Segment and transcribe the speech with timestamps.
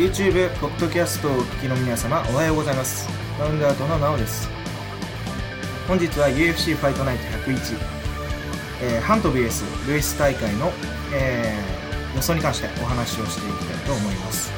[0.00, 3.06] YouTube、ポッドキャストをお聞きの皆様、おはようございます。
[3.38, 4.48] ラウンドアウトのなおです。
[5.86, 7.76] 本日は UFC ファイトナイト101、
[8.82, 10.72] えーハント VS ルイス大会の、
[11.12, 14.50] えー予想に関してお話をしていきたいと思います。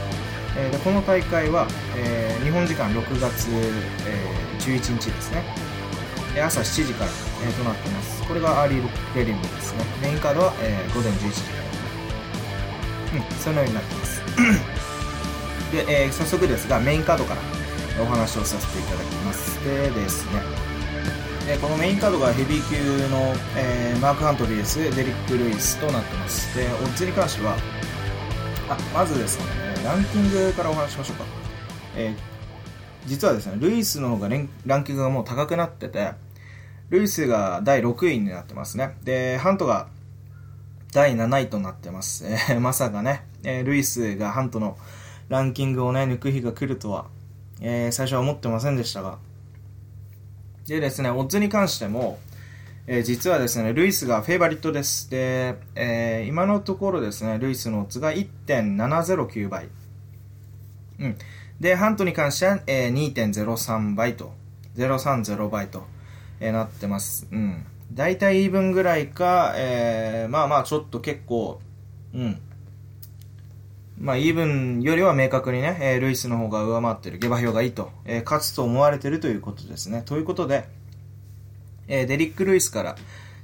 [0.57, 1.67] えーでこの大会は、
[1.97, 3.49] えー日本時間6月、
[4.07, 5.43] えー11日ですね。
[6.41, 7.11] 朝7時から、
[7.45, 8.23] えーとなっています。
[8.29, 8.83] これがアーリー
[9.17, 9.85] レディングですね。
[10.03, 11.49] メインカードは、えー午前11時か
[13.17, 13.19] ら。
[13.19, 14.23] うん、そのようになってます。
[15.73, 17.41] で、えー早速ですが、メインカードから
[18.03, 19.59] お話をさせていただきます。
[19.65, 20.33] でですね、
[21.49, 26.57] えーこのメインカードがヘビー級の、えーマーク・ハント VS デリック・ルイスとなってます。
[26.57, 27.57] で、オッズに関しては、
[28.69, 29.45] あ、まずですね、
[29.85, 31.25] ランキングからお話しましょうか。
[31.97, 32.33] えー
[33.05, 34.29] 実はですね、ルイスの方が
[34.65, 36.13] ランキングがもう高くなってて、
[36.89, 38.95] ルイスが第6位になってますね。
[39.03, 39.89] で、ハントが
[40.93, 42.25] 第7位となってます。
[42.27, 44.77] えーまさかね、えルイスがハントの
[45.33, 47.07] ランキングをね、抜く日が来るとは、
[47.63, 49.17] えー最初は思ってませんでしたが。
[50.67, 52.19] でですね、オッズに関しても、
[52.87, 55.09] えー実はですね、ルイスがフェイバリットです。
[55.09, 59.69] で、えー今のところですね、ルイスのオッズが1.709倍。
[60.99, 61.17] うん。
[61.59, 64.35] で、ハントに関しては、えー2.03倍と、
[64.77, 65.85] 030倍と、
[66.41, 67.27] えーなってます。
[67.33, 67.65] うん。
[67.91, 71.63] 大体イーブンぐらいか、えーまあまあちょっと結構、
[72.13, 72.39] うん。
[73.99, 80.03] まあ、イーブンよりは明確にね、えールイスの方が上回ってる、下馬評がいいと、えー勝つと思われてるということですね。
[80.05, 80.65] ということで、
[81.89, 82.97] えーデリック・ルイスから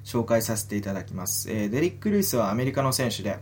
[0.04, 1.50] 紹介させていただきます。
[1.52, 3.38] えーデリック・ルイスはアメリカの選手で、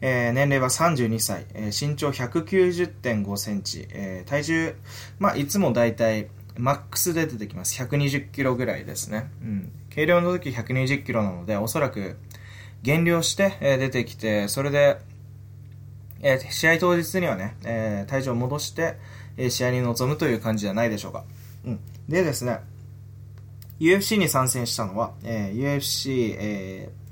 [0.00, 4.74] えー年齢は32歳、えー身長190.5センチ、えー体重、
[5.18, 7.80] まあ、いつも大体、マックスで出てきます。
[7.82, 9.30] 120キロぐらいですね。
[9.42, 9.72] うん。
[9.90, 12.16] 軽量の時120キロなので、おそらく
[12.82, 14.98] 減量して、えー出てきて、それで、
[16.22, 18.96] えー試合当日にはね、えー体重を戻して、
[19.36, 21.24] えー試合に臨むという感じじゃないでしょうか。
[21.64, 21.80] うん。
[22.08, 22.60] でですね、
[23.80, 27.02] UFC に参戦したのは、えー UFC、えー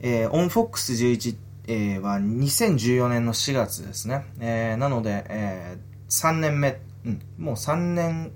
[0.00, 1.36] えーオンフォックス11、
[1.68, 4.24] えーは2014年の4月ですね。
[4.40, 5.78] えーなので、え
[6.08, 8.32] 3年目、うん、もう3年、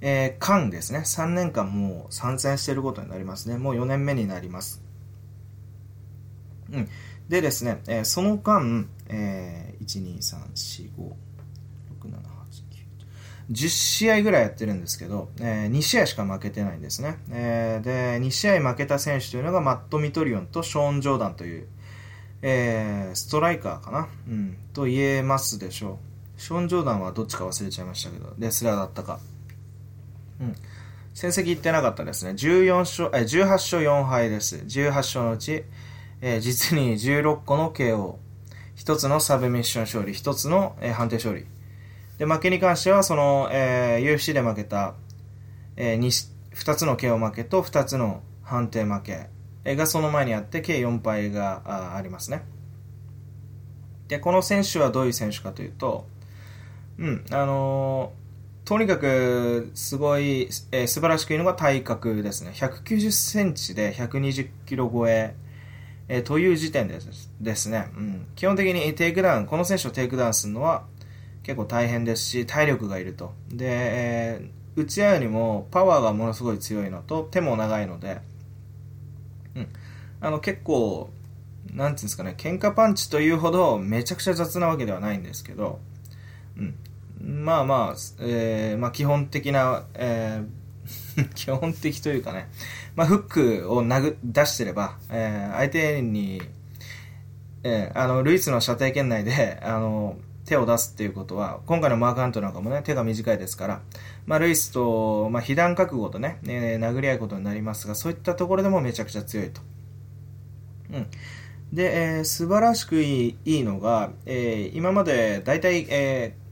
[0.00, 1.00] えー間ですね。
[1.00, 3.58] 3年間もう参戦していることになりますね。
[3.58, 4.82] もう4年目になります。
[6.72, 6.88] うん。
[7.28, 11.12] でですね、えーその間、えー、1、2、3、4、5、
[12.00, 12.14] 6、7、8、
[13.50, 17.18] 9、10試合ぐらいやってるんですけど、えー2試合しか負けてないんですね。
[17.30, 21.66] えーで、2試合負けた選手というのがマット・ミトリオンとショーン・ジョーダンという、
[22.42, 24.08] えーストライカーかな？
[24.28, 25.98] うん、と言えますでしょ
[26.36, 26.40] う。
[26.40, 29.18] ショーン・ジョーダンはどっちか忘れちゃいましたけど、レスラーだったか。
[30.40, 30.54] うん。
[31.14, 32.32] 成績いってなかったですね。
[32.32, 34.56] 14勝、え18勝4敗です。
[34.56, 35.64] 18勝のうち、
[36.20, 38.16] えー実に16個の KO、
[38.76, 41.46] 1つのサブミッション勝利、1つの、えー判定勝利。
[42.18, 44.94] で、負けに関しては、その、えー UFC で負けた、
[45.76, 49.28] えー、2, 2つの KO 負けと2つの判定負け
[49.74, 52.42] がその前にあって、計4敗があありますね。
[54.08, 56.06] で、この選手はどういう選手かというと、
[56.98, 58.26] うん、あのー
[58.66, 62.50] とにかく、すごい、えー素晴らしくいいのが体格ですね。
[62.52, 65.36] 190センチで120キロ超え、
[66.08, 68.26] えーという時点ですですね、うん。
[68.36, 70.84] 基本的にテイクダウン、この選手をテイクダウンするのは
[71.42, 73.32] 結構大変ですし、体力がいると。
[73.48, 78.20] で、えー打ち合うよりもパワーがものすごい強いのと、手も長いので、
[79.54, 79.68] うん。
[80.20, 81.08] あの結構、
[81.72, 85.80] なんていうんですかね、喧嘩パンチというほどめちゃくちゃ雑なわけではないんですけど、
[86.58, 86.74] うん。
[87.44, 90.46] まあまあ、えーまあ基本的な、えー
[91.34, 92.48] 基本的というかね、
[92.94, 96.42] まあフックを殴出してれば、えー相手に、
[97.62, 103.80] えーあの、ルイスの射程圏内で、あの、手を出すっていうことは、今回のマークハントなんかもね、手が短いですから、
[104.26, 109.60] まあ、ルイスと、まあ、被弾覚悟とね、ね殴り合うことになりますが、そういったところでもめちゃくちゃ強いと。
[110.92, 111.06] うん。
[111.72, 116.46] で、えー素晴らしくいいいいのが、えー今まで大体、えー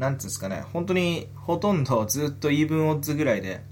[0.00, 3.62] なんていうんですかね、本当にほとんどずっとイーブンオッズぐらいで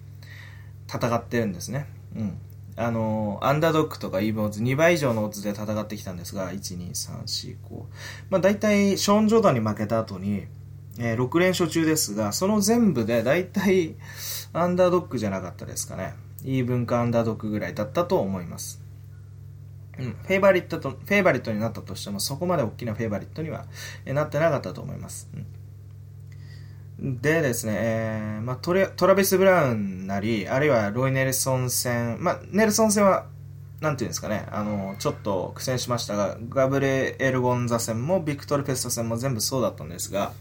[0.88, 1.87] 戦ってるんですね。
[2.17, 2.38] うん。
[2.76, 7.82] あのアンダードッグとかイーブンオッズ2倍以上のオッズで戦ってきたんですが、1、2、3、4、5。
[8.31, 10.46] まあ大体、ショーン・ジョーダンに負けた後に、
[10.99, 13.96] えー6連勝中ですが、その全部で大体、
[14.52, 16.14] アンダードッグじゃなかったですかね。
[16.44, 18.81] イーブンかアンダードッグぐらいだったと思います。
[19.99, 23.67] うん、フェイバリットと、フェイバリットになったとしても、そこまで大きなフェイバリットには
[24.06, 25.29] えーなってなかったと思います。
[25.35, 25.46] うん
[26.99, 33.27] でですね、えーまあ、トレトラビス・ブラウンなり、あるいはロイ・ネルソン戦、まあ、ネルソン戦は
[33.81, 40.33] なんていうんですかね、あの、ちょっと苦戦しましたが、ガブリエル・ゴンザーガ戦もビクトル・ペスタ戦も全部そうだったんですが、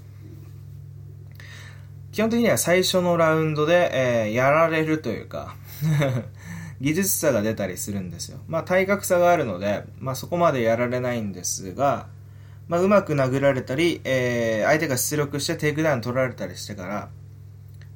[2.11, 5.55] 基本的には最初のラウンドで、えー、やられるというか
[6.81, 8.39] 技術差が出たりするんですよ。
[8.47, 12.07] まあ、体格差があるので、まあ、そこまでやられないんですが、
[12.67, 17.09] まあ、うまく殴られたり、えー、相手が出力してテイクダウン取られたりしてから、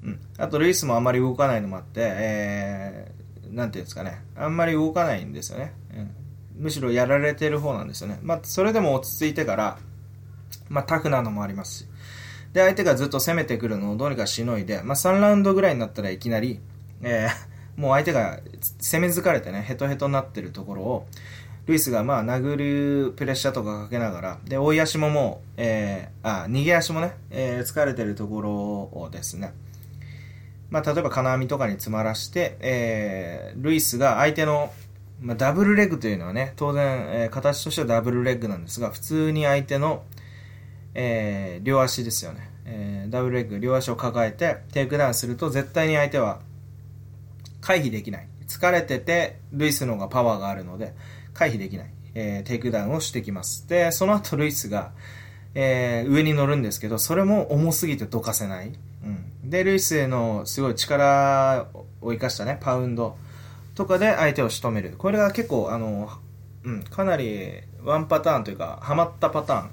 [0.04, 0.20] うん。
[0.38, 4.24] あと、ルイスもあんまり動かないのもあって、えー、なんていうんですかね。
[4.36, 5.74] あんまり動かないんですよね。
[5.96, 6.64] うん。
[6.64, 8.20] むしろやられてる方なんですよね。
[8.22, 9.78] まあ、それでも落ち着いてから、
[10.70, 11.88] まあ、タフなのもありますし。
[12.54, 16.60] で、相手がずっと攻めてくるのをどうにかしのいで、まあ、3ラウンドぐらいになったらいきなり、
[17.02, 18.40] えー、もう相手が
[18.80, 21.08] 攻め疲れてね、ヘトヘトになってるところを、
[21.72, 22.56] ルイスがまあ殴
[23.06, 29.54] るプレッシャーとかかけながら、で、追い足ももう、えー、あ、逃げ足もね、えー、疲れてるところをですね、
[30.70, 34.74] まあ、例えば金網とかに詰まらして、えー、ルイスが相手の、
[35.22, 40.04] まあ、ダブルレッグというのはね、当然、えー、形としてはダブルレッグなんですが、普通に相手の、
[40.94, 46.42] えー、両足ですよね、えー、ダブルレッグ、両足を抱えてテイクダウンすると絶対に相手は
[47.62, 48.28] 回避できない。
[48.52, 50.94] 疲れてて、ルイスの方がパワーがあるので、
[51.34, 51.94] 回避できない。
[52.14, 53.68] えー、テイクダウンをしてきます。
[53.68, 54.92] で、その後ルイスが、
[55.56, 58.74] えー、上に乗るんですけど、それも重すぎてどかせない。
[59.04, 59.50] うん。
[59.50, 61.68] で、ルイスへのすごい力
[62.02, 63.16] を生かしたね、パウンド
[63.76, 64.96] とかで相手を仕留める。
[64.98, 66.10] これが結構、あの、
[66.64, 69.70] うん、かなりワンパターンというか、ハマったパターン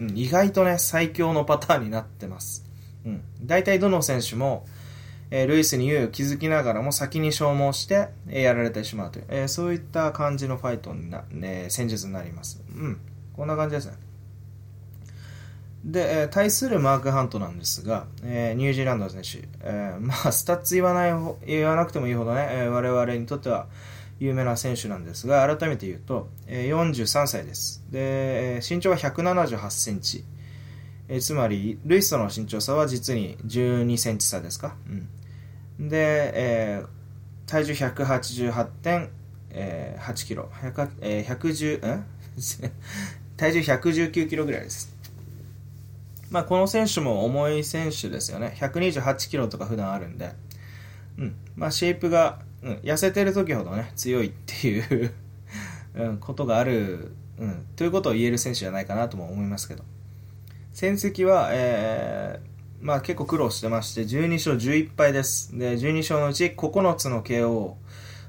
[0.00, 2.64] うん、意外とね、最強のパターンになってます。
[3.04, 3.22] うん。
[3.42, 4.66] 大体どの選手も、
[5.36, 12.62] え、ルイスに優位を築きながらも先に消耗して、え、やられてしまうという、え、そういった感じのファイトにな、ね、戦術になります。
[12.72, 13.00] うん。
[13.34, 13.94] こんな感じですね。
[15.84, 21.12] で、え、対するマーク・ハントなんですが、え、ニュージーランドの選手、え、 まあ、スタッツ言わない、
[21.46, 23.66] 言わなくてもいいほどね、え、我々にとっては、
[24.20, 27.82] 有名な選手なんですが、改めて言うと、え、43歳です。
[27.90, 30.24] で、え身長は178センチ。
[31.08, 34.76] え、つまり、ルイスとの身長差は実に12センチ差ですか？
[34.88, 35.08] うん、
[35.78, 39.08] で、えー、体重188.8、
[39.50, 40.50] えー、キロ。
[41.00, 42.04] えー、110、ん
[43.36, 44.94] 体重119キロぐらいです。
[46.30, 48.56] まあ、この選手も重い選手ですよね。
[48.58, 50.32] 128キロとか普段あるんで。
[51.18, 51.36] うん。
[51.56, 55.12] まあ、シェイプがうん、痩せてる時ほどね、強いっていう
[55.94, 59.84] うん、ことがある、うん、ということを言える選手じゃないかなとも思いますけど。
[60.72, 62.53] 戦績は、えー、
[62.84, 65.56] まあ結構苦労してまして、12勝11敗です。
[65.56, 67.76] で、12勝のうち9つの KO、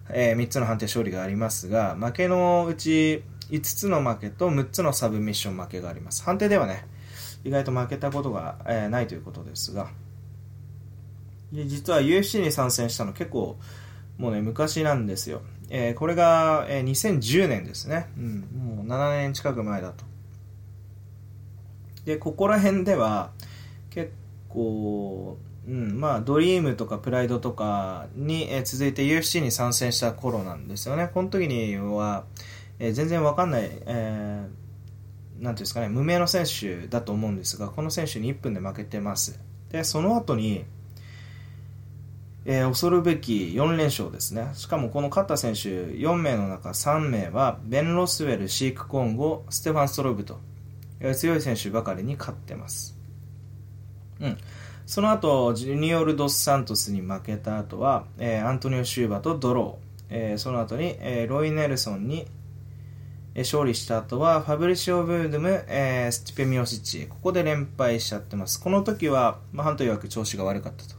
[0.10, 6.24] えー、3つの判定勝利がありますが、負けのうち5つの負けと6つのサブミッション負けがあります。
[6.24, 6.88] 判定ではね、
[7.44, 9.90] 意外と負けたことが、えー、ないということですが、
[11.52, 13.58] 実は UFC に参戦したの結構、
[14.18, 15.42] もうね、昔なんですよ。
[15.70, 18.08] えー、これが、えー、2010年ですね。
[18.18, 18.40] うん、
[18.78, 20.06] もう7年近く前だと。
[22.06, 23.32] で、ここら辺では、
[23.90, 24.14] 結
[24.56, 31.10] 構、ううん、まあ、ドリームとかプライドとかに、え、続いて UFC に参戦した頃なんですよね。
[31.14, 32.26] この時には、
[32.78, 39.40] え、全然わかんない、えー、なんていうんですかね、無名の選手だと思うんですが、この選手に1分で負けてます。
[39.72, 40.66] で、その後に、
[42.46, 44.52] えー、恐るべき4連勝ですね。
[44.54, 50.40] しかもこの勝った選手4名の中3名はベン・ロスウェル、シーク・コンゴ、ステファン・ストロブと、
[51.00, 52.95] えー、強い選手ばかりに勝ってます。
[54.20, 54.38] うん。
[54.86, 59.86] その後、ジュニオル・ドス・サントスに負けた後は、えー、アントニオ・シューバとドロー。
[60.10, 62.28] えー、その後に、えー、ロイ・ネルソンに、
[63.34, 67.08] えー、勝利した後は、ファブリシオ・ブードゥム、えー、スティペミオシッチ。
[67.08, 68.62] ここで連敗しちゃってます。
[68.62, 70.96] この時は、まあ、ハント曰く調子が悪かったと。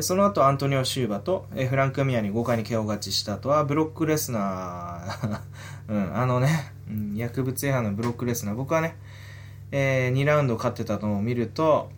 [0.00, 5.40] その後、アントニオ・シウバとフランク・ミアに豪快に KO 勝ちした後は、ブロック・レスナー
[5.92, 8.96] うん、あのね、うん、薬物違反のブロック・レスナー、僕はね、
[9.72, 11.90] えー、2ラウンド勝ってたのを見ると、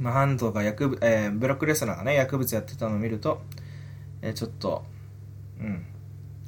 [0.00, 3.42] まあ、ハントが薬、えー、ブロック・レスナーがね、薬物やってたのを見ると、
[4.22, 4.84] えー、ちょっと、
[5.60, 5.84] うん、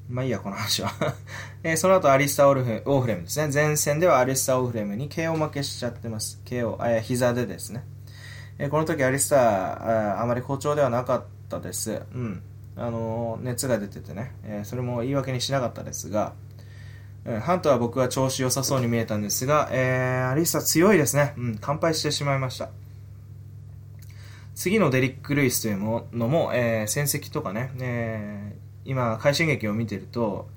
[0.09, 0.91] まあいいや、この話は
[1.63, 3.53] えー、その後、アリスター・オーフオーフレムですね。
[3.53, 6.41] 前戦ではアリスター・オーフレムに KO 負けしちゃってます。
[6.45, 7.85] KO、あ、膝でですね。
[8.59, 12.03] えこの時アリスターあまり好調ではなかったです。
[12.15, 12.43] うん。
[12.77, 16.33] あの熱が出ててね、えそれも言い訳にしなかったですが、
[17.41, 21.35] ハントは僕は調子良さそうに見えたんですが、えー、アリスタ強いですね。
[21.39, 22.69] うん、完敗してしまいました。
[24.55, 30.49] 次のデリック・ルイスというものも、えー、戦績とかね、えー、今、快進撃を見てると、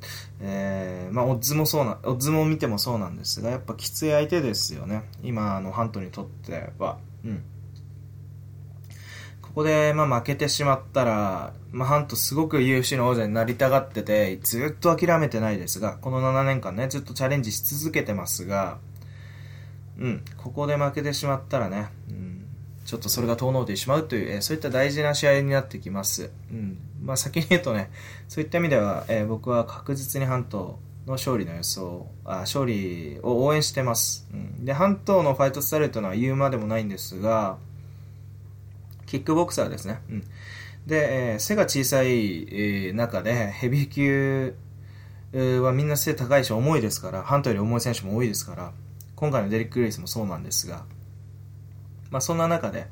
[0.41, 5.03] えー、まあ、オッズもそうな、オッズも見てもそうなんですが、やっぱきつい相手ですよね。
[5.24, 6.97] 今、の、ハントにとっては。
[7.25, 7.43] うん。
[9.57, 18.77] こで、まあ、負けてしまったら、まあ、ハントすごく UFC の王者になりたがってて、ずっと諦めてないですが、この7年間ね、ずっとチャレンジし続けてますが、
[19.97, 22.45] うん、ここで負けてしまったらね、うん、
[22.85, 26.29] ちょっとそれが遠のいてしまうという、えー、そういった大事な試合になってきます。
[26.51, 27.89] うん、まあ、先に言うとね、
[28.27, 34.27] そういった意味では、えー、僕は確実にハントの勝利の予想、あ勝利を応援してます。
[34.31, 37.57] うん、で、半島のファイトスタイルというのは言うまでもないんですが、
[39.07, 40.01] キックボクサーですね。
[40.09, 40.23] うん、
[40.85, 44.55] で、えー、背が小さい、中でヘビー級
[45.63, 48.71] はみんな背高いし重いですから、ハントより重い選手も多いですから、
[49.15, 50.85] 今回のデリック・レイスもそうなんですが、
[52.11, 52.87] まあそんな中で、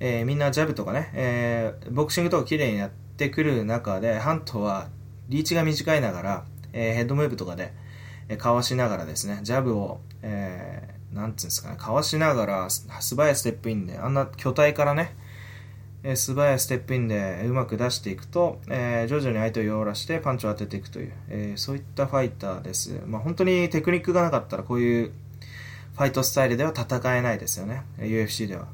[0.00, 4.88] えー、みんなジャブとかね、えー、ボクシングとか綺麗にやってくる中で、ハントは
[5.28, 7.72] リーチが短いながら、えー、ヘッドムーブとかで、
[8.28, 15.16] えー、かわしながらですね、ジャブを、えー、なんつうんですかね、かわしながら、素早いステップインで、あんな巨体からね、
[16.06, 23.00] え、素早いステップインでうまく出していくと、えー、徐々に相手を弱らしてパンチを当てていくという、えー、そういったファイターです。
[23.06, 25.12] まあ、本当にテクニックがなかったらこういう
[25.94, 28.68] ファイトスタイルでは戦えないですよね、UFC では。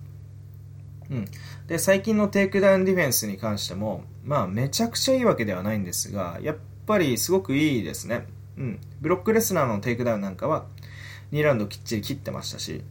[1.09, 1.25] うん。
[1.69, 6.57] で、最近のテイクダウンディフェンスに関しても、まあ、めちゃくちゃいいわけではないんですが、やっ
[6.87, 8.27] ぱりすごくいいですね。
[8.57, 8.81] うん。
[9.01, 10.67] ブロックレスナーのテイクダウンなんかは、
[11.33, 12.83] 2ラウンドきっちり切ってましたし、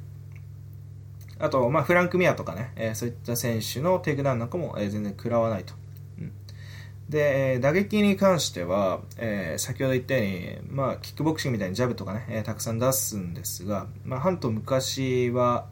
[1.40, 5.74] あと、まあ、フランク・ミアとかね、えー、そういった選手のテイクダウンなんかも、えー、全然食らわないと。
[6.20, 6.34] うん、
[7.08, 15.68] で、打撃に関しては、えー、先ほど言ったように、まあ、キックボクシングみたいにジャブとかね、え、たくさん出すんですが、まあ、ハント昔は、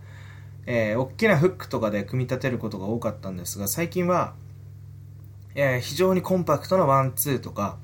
[0.66, 4.36] えー、大きなフックとかで組み立てることが多かったんですが、最近は、
[5.56, 7.78] え、非常にコンパクトなワンツーとか、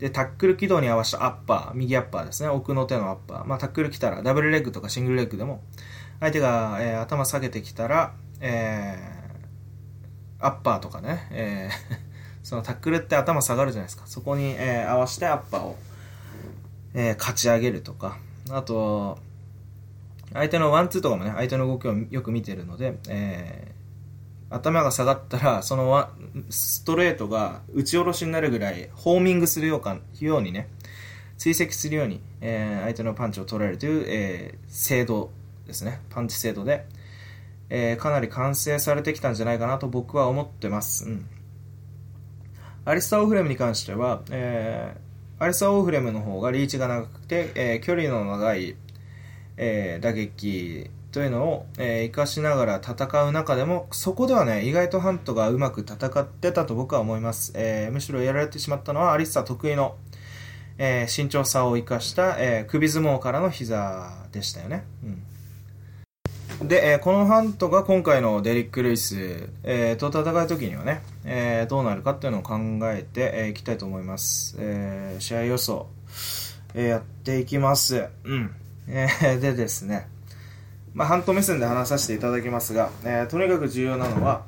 [0.00, 3.44] で、タックル軌道に合わせたアッパー、右アッパーですね、奥の手のアッパー。
[3.44, 5.62] まあ、タックル来たら、ダブルレッグとかシングルレッグでも、
[6.20, 11.98] 相手が、えー、頭下げてきたら、えー、アッパーとかね、えー、
[12.46, 14.04] そのタックルって頭下がるじゃないですか。
[14.06, 15.76] そこに、え、合わせてアッパーを、
[16.94, 18.18] え、勝ち上げるとか、
[18.50, 19.18] あと、
[20.32, 23.74] 相手のワンツーとかもね、相手の動きをよく見てるので、え
[24.50, 26.08] 頭が下がったら、その
[26.50, 30.68] ストレートが打ち下ろしになるぐらい、ホーミングするようかようにね、
[31.38, 35.30] 追跡するように、えー、相手のパンチを取られるという、えー、精度
[35.70, 36.00] ですね。
[36.10, 36.84] パンチ精度で、
[37.70, 41.06] えー、かなり完成されてきたんじゃないかなと僕は思ってます。
[41.06, 41.26] うん。
[42.84, 48.76] アリスター・オフレムに関しては、えー、アリスター・オフレムの方がリーチが長くて、えー、距離の長い、
[49.56, 57.52] え、打撃というのを、えー、活かしながら戦う中でも、そこではね、意外とハントがうまく戦ってたと僕は思います。
[57.54, 59.96] えー、むしろやられてしまったのはアリスタ得意の、
[60.78, 64.84] えー、身長差を生かした、え首相撲からの膝でしたよね。
[65.04, 65.22] うん、
[66.62, 74.56] で、えこのハントが今回のデリック・ルイス、えと戦う時にはね、えどうなるかっていうのを考えて、えいきたいと思います。
[74.58, 75.86] え試合予想、
[76.74, 78.06] えやっていきます。
[78.24, 78.54] うん。
[78.88, 80.06] えでですね、
[80.94, 84.44] まあ、半島目線で話させていただきますが、えー、とにかく重要なのは、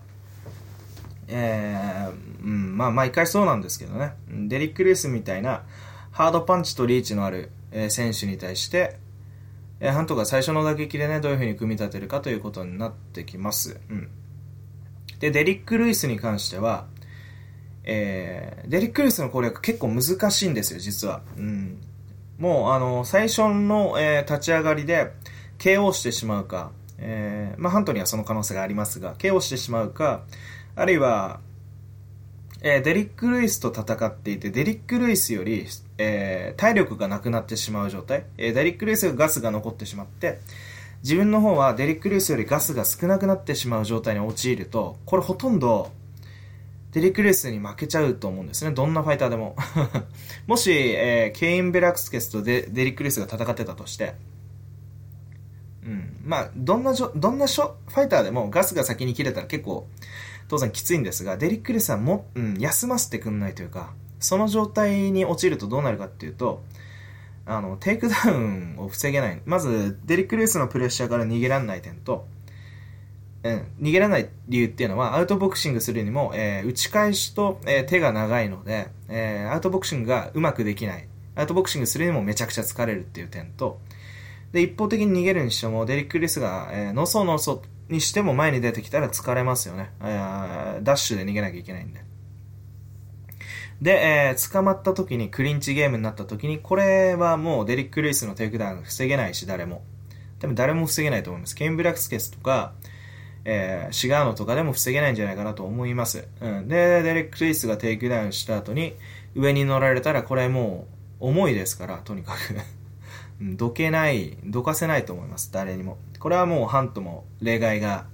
[1.29, 5.63] えー、うん、まあ、毎回そうなんですけどね、デリック・レースみたいな
[6.11, 8.99] ハードパンチとリーチのある、えー、選手に対して、
[9.83, 13.81] えー、ハントが最初の打撃でね、どういう風に組み立てるかということになってきます。
[13.91, 14.09] うん。
[15.19, 16.87] で、デリック・ルイスに関しては、
[17.83, 21.23] えー、デリック・ルイスの攻略結構難しいんですよ、実は。
[21.37, 21.81] うん。
[22.39, 25.11] もう、あの、最初の、えー、立ち上がりで、
[25.59, 30.23] KO してしまうか、えー、まあ、ハントにはその可能性がありますが、KO してしまうか、
[30.77, 31.41] あるいは、
[32.63, 35.67] えー、デリック・ルイスと戦っていて、デリック・ルイスより、
[36.03, 40.41] えー、体力がなくなってしまう状態、えー、デリック・ルイスがガスが残ってしまって、
[41.03, 45.93] 自分の方はデリック・ルイスよりガスが少なくなってしまう状態に陥ると、これほとんど、
[46.93, 48.73] デリック・ルイスに負けちゃうと思うんですね。
[48.73, 49.57] どんなファイターでも。
[50.47, 54.15] もし、えー、ケイン・ベラクスケスとデデリック・ルイスが戦ってたとして、
[55.85, 56.17] うん。
[56.25, 59.89] まあ、どんなじょ、どんなショファイターでもガスが先に切れたら結構、
[60.49, 66.63] 当然きついんですが、デリック・ルイスはも、うん、休ませてくんないというか、その状態に陥るとどうなるかっていうと、
[67.45, 69.41] あの、テイクダウンを防げない。
[69.45, 72.27] まず、デリック・ルイスのプレッシャーから逃げられない点と、
[73.43, 81.09] うん、逃げられない理由っていうのは、アウトボクシングするにも、えー、打ち返しと、えー、手が長いので、えー、アウトボクシングがうまくできない。
[81.35, 83.81] アウトボクシングするにもめちゃくちゃ疲れるっていう点と、
[84.53, 89.91] で、一方的に逃げるにしても、デリック・ルイスが、えー、のそのそにしても前に出てきたら疲れますよね。
[90.01, 92.12] えー、ダッシュで逃げなきゃいけないんで。
[93.83, 99.83] で、えー、捕まった時に、クリンチゲームになった時に、これはもうデリック・ルイスのテイクダウン防げないし、誰も。
[100.39, 101.57] 多分誰も防げないと思います。
[101.57, 102.75] ケイン・ベラスケスとか、
[103.45, 106.29] えー、シガーノとかでも防げないんじゃないかなと思います。
[106.41, 106.69] うん。
[106.69, 108.95] で、デレック・ルイスがテイクダウンした後に、
[109.35, 110.87] 上に乗られたら、これも
[111.21, 112.55] う、重いですから、とにかく
[113.57, 115.51] どけない、どかせないと思います。
[115.53, 115.99] 誰にも。
[116.21, 118.07] これはもう、ハントも例外が、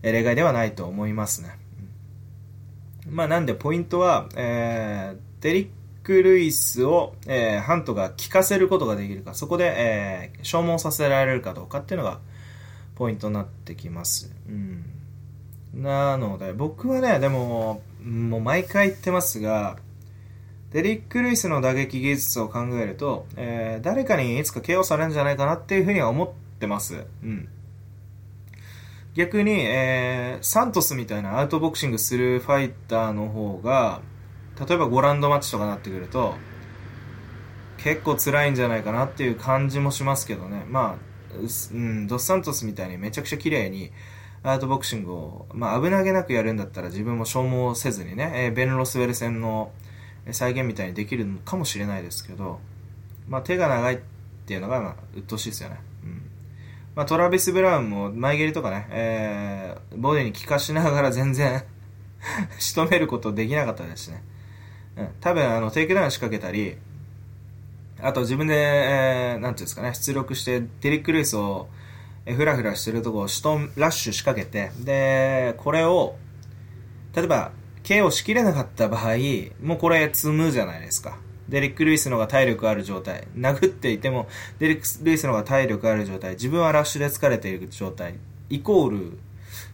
[0.00, 1.58] 例外ではないと思いますね。
[3.12, 5.68] まあ、なんで、ポイントは、えー、デリッ
[6.02, 12.20] ク・ルイスを、えー、ハントが効かせることができるか、そこで、えー、消耗させられるかどうかっていうのが、
[12.94, 14.32] ポイントになってきます。
[14.48, 14.84] うん。
[15.74, 19.76] なので、僕はね、でも、もう毎回言ってますが、
[20.70, 27.04] デリック・ルイスの打撃技術を考えると、えー、誰かにいつか KO されるんじゃないかなっていうふうには思ってます。
[27.22, 27.48] うん。
[29.14, 34.00] 逆に、えー、サントスみたいなアウトボクシングするファイターの方が、
[34.58, 36.34] 例えば5ラウンドマッチとかになってくると、
[37.76, 40.64] 結構辛いんじゃないかなっていう感じもしますけどね。
[40.68, 41.12] まあ、
[41.72, 43.90] うん、ドスサントスみたいにめちゃくちゃ綺麗に
[44.42, 49.72] アートボクシングを、まあ、危なげなくやるんだったら自分も消耗せずにね、えー、ベン・ロスウェル戦の
[50.30, 52.60] 再現みたいにできるのかもしれないですけど、
[53.28, 53.98] まあ、手が長いっ
[54.46, 55.80] ていうのが、まあ、鬱陶しいですよね。
[56.94, 61.64] まあ、トラビス・ブラウンも前蹴りとかね、えー、ボディに効かしながら全然
[62.58, 64.22] 仕留めることできなかったですね。
[64.96, 66.76] うん、多分あのテイクダウン仕掛けたり、
[68.00, 71.68] あと自分で、えー、なんていうんですかね、出力して、デリック・ルイスを、
[72.26, 76.16] え、フラフラしてるとこをシトン、ラッシュ仕掛けて、で、これを、
[77.14, 77.52] 例えば、
[77.84, 79.16] KO しきれなかった場合、
[79.62, 81.18] もうこれ詰むじゃないですか。
[81.52, 83.28] デリック・ルイスの方が体力ある状態。
[83.36, 84.26] 殴っていても、
[84.58, 86.32] デリック・ルイスの方が体力ある状態。
[86.32, 88.14] 自分はラッシュで疲れている状態。
[88.48, 89.18] イコール、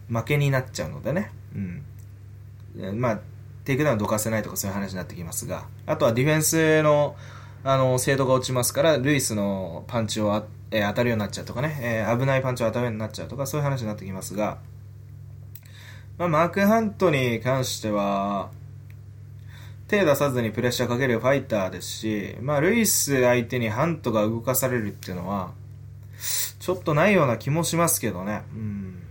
[0.09, 1.31] 負けになっちゃうのでね。
[1.55, 1.57] う
[2.91, 2.99] ん。
[2.99, 3.19] まあ、
[3.63, 5.67] テイクダウンどかせないとかそういう話になってきますが。
[5.85, 7.15] あとはディフェンスの、
[7.63, 14.57] あの、精度が落ちますから、ルイスのパンチをあ、えー、当たるようになっちゃうとかね、えー、危ないパンチを当たるようになっちゃうとか、そういう話になってきますが、
[16.17, 18.49] まあ、マーク・ハントに関しては、
[19.89, 25.51] 手出さずにプレッシャーかけるファイターですし、まあ、ルイス相手にハントが動かされるっていうのは、
[26.59, 28.43] ちょっとないような気もしますけどね。
[28.53, 29.01] うん。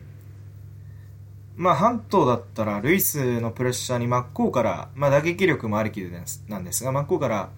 [1.56, 7.50] まあ、ハントだったら、ルイスのプレッシャーに真っ向から、まあ、打撃力もありきですなんですが、真っ向から、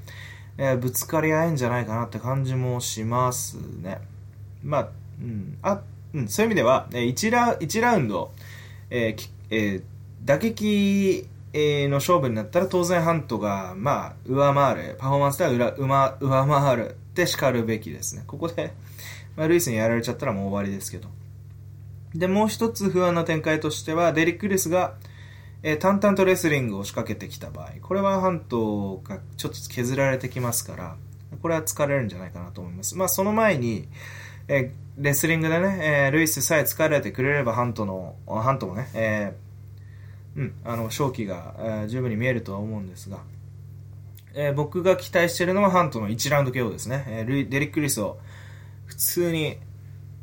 [0.57, 4.01] えー、ぶつかり合えんじゃないかなって感じもしますね。
[4.65, 4.89] まあ、
[5.21, 5.83] うん、あ、
[6.15, 8.33] うん、そういう意味では、えー、1, ラ1ラウンド、
[8.89, 9.83] えーえー、
[10.25, 18.23] 打撃、の勝負になったら当然ハントが、まあ、上回る、パフォーマンスでは裏上上回るって叱るべきですね。
[18.27, 18.73] ここで、
[19.37, 21.09] まあ、ルイスにやられちゃったらもう終わりですけど。
[22.15, 24.95] で、もう一つ不安な展開としては、デリック・リスが、
[25.63, 30.97] えー、淡々とレスリングを仕掛けてきた場合、これはハントがちょっと削られてきますから、
[31.43, 32.97] これは疲れるんじゃないかなと思います。
[32.97, 33.89] まあ、その前に、
[34.49, 39.50] えー、レスリングでね、えー、ルイスさえ疲れてくれればハントの、ハントもね、えー、
[40.37, 43.19] うん、あの、勝機が、えー、十分に見えるとは思うんですが、
[44.35, 47.05] えー、僕が期待しているのはハントの1ラウンド KO ですね。
[47.09, 48.19] えー、ルイデリック・リスを
[48.87, 49.57] 普通に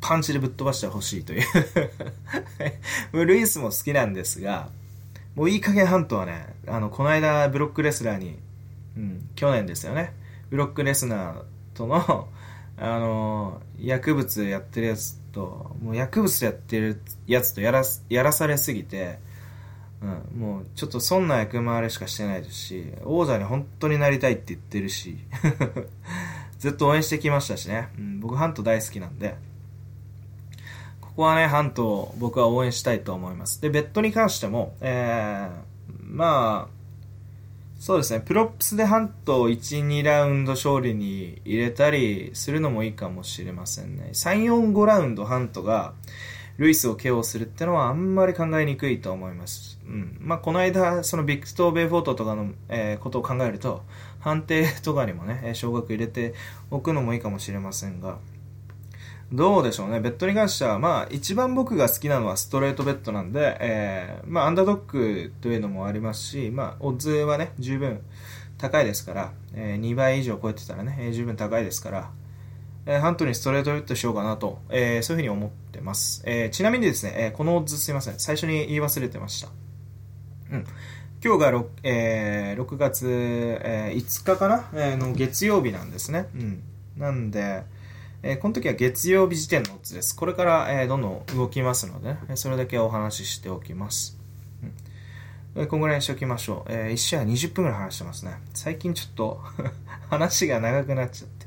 [0.00, 1.38] パンチでぶっ飛ばしてほしいとい
[3.12, 4.70] うルイスも好きなんですが、
[5.34, 8.38] もういい加減ハントはね、あの、この間ブロックレスラーに、
[8.96, 10.14] うん、去年ですよね、
[10.50, 11.42] ブロックレスナー
[11.74, 12.28] との、
[12.78, 19.18] あの、薬物やってるやつと、もう薬物やってるやつとやらやらされすぎて、
[20.00, 25.18] うん、もうちょっとそんな役回りしかしてないですし、王者に本当になりたいって言ってるし、
[26.58, 29.36] ずっと応援してきましたしね、うん、僕ハント大好きなんで、
[31.00, 33.60] ここはね、ハントを僕は応援したいと思います。
[33.60, 35.58] で、ベッドに関しても、えー、
[36.00, 36.78] まあ、
[37.78, 44.10] そうですね、プロップスでハントを1、2ラウンド勝利に入れたりするのもいいかもしれませんね。
[44.12, 45.94] 3、4、5ラウンドハントが、
[46.56, 49.77] ルイスを KO するってのはあんまり考えにくいと思います。
[49.88, 50.16] うん。
[50.20, 53.82] まあ、この間、そのビクトー・ベウフォートとかの、えー、ことを考えると、
[54.20, 56.34] 判定とかにもね、少額入れて
[56.70, 58.18] おくのもいいかもしれませんが、
[59.32, 60.00] どうでしょうね。
[60.00, 68.00] ベットに関しては、まあ、一番僕が好きなのはストレートベットなんで、えー、まあ、アンダードッグというのもありますし、まあ、オッズはね、十分
[68.56, 72.10] 高いですから、えー、2倍以上超えてたらね、えー、十分高いですから、
[72.86, 76.22] えー、ハントにストレートベッドしようかなと、えー、そういうふうに思ってます。
[76.24, 78.18] えー、ちなみにですね、えー、このオッズすいません。
[78.18, 79.67] 最初に言い忘れてました。
[80.50, 80.64] うん。
[81.24, 86.28] 今日が 6,、えー、6月、えー、5日かな、えー、の月曜日なんですね。
[86.34, 86.62] うん。
[86.96, 87.64] なんで、
[88.22, 90.14] えー、この時は月曜日時点のオッズです。
[90.14, 94.18] これから、えー、どんどん動きますので、ね、それだけお話ししておきます。
[95.54, 96.72] うん、こんぐらいにしておきましょう。
[96.72, 98.38] えー、1試合20分ぐらい話してますね。
[98.54, 99.40] 最近ちょっと
[100.10, 101.46] 話が長くなっちゃって。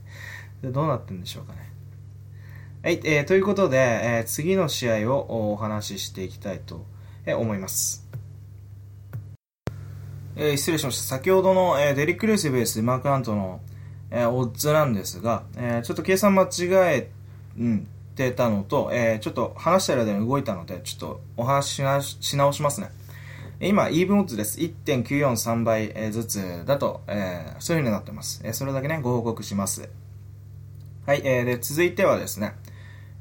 [0.67, 1.71] でどうなってんでしょうかね。
[2.83, 6.85] はい、えー、ということで、えー、次の試合をお話ししていきたいと、
[7.27, 8.00] 思います。
[10.41, 11.03] えー、失礼しました。
[11.03, 13.61] 先ほどの、えー、デリック・ルースベース、マーク・アントの、
[14.09, 17.11] えー、オッズなんですが、えー、ちょっと計算間違え、
[18.15, 22.89] てたのと、えー、ちょっと話してる間に動いたので、ちょっとお話しなし直しますね。
[23.59, 24.59] 今、イーブンオッズです。
[24.59, 28.41] 1.943倍ずつだと、えー、そういう風になってます。
[28.43, 29.89] え、それだけね、ご報告します。
[31.05, 32.55] はい、えー、で、続いてはですね、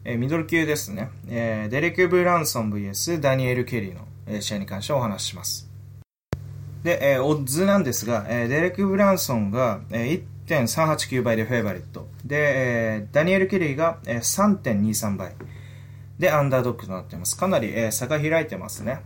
[0.05, 5.70] えー、ミドル級ですね、えー、デレク・ブランソン VS ダニエル・ケリーの、えー、試合に関してお話しします。
[6.83, 12.09] で、えー、オッズなんですが、えー、デレック・ブランソンが、えー、1.389倍でフェイバリット。
[12.25, 15.35] で、えー、ダニエル・ケリーが、えー、3.23倍
[16.19, 17.37] でアンダードッグとなっています。
[17.37, 19.03] かなり、えー、差が開いてますね。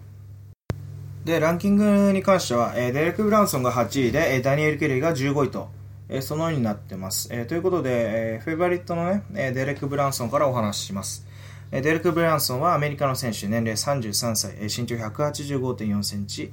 [1.25, 5.69] で、ランキングに関しては、えー、デレック・ブランソンが8位で、えー、ダニエル・ケリーが15位と、
[6.09, 7.29] えー、そのようになってます。
[7.33, 11.27] えー、ということで、えー、フェイバリットのね、えー、デレック・ブランソンからお話しします。
[11.73, 16.53] えー、デレック・ブランソンはアメリカの選手、年齢33歳、えー、身長185.4センチ、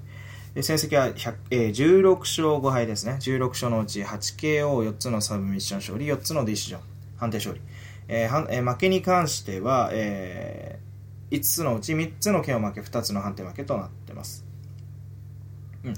[0.55, 1.07] 成績は
[1.49, 3.13] えー、16勝5敗ですね。
[3.21, 6.81] 16勝のうち 8KO4 つのサブミッション勝利、4つのディシジョン、
[7.17, 7.61] 判定勝利。
[8.09, 14.45] えーえー、負けに関しては、えー、5つのうち3つの KO 負け、2つの判定負けとなってます。
[15.85, 15.93] うん。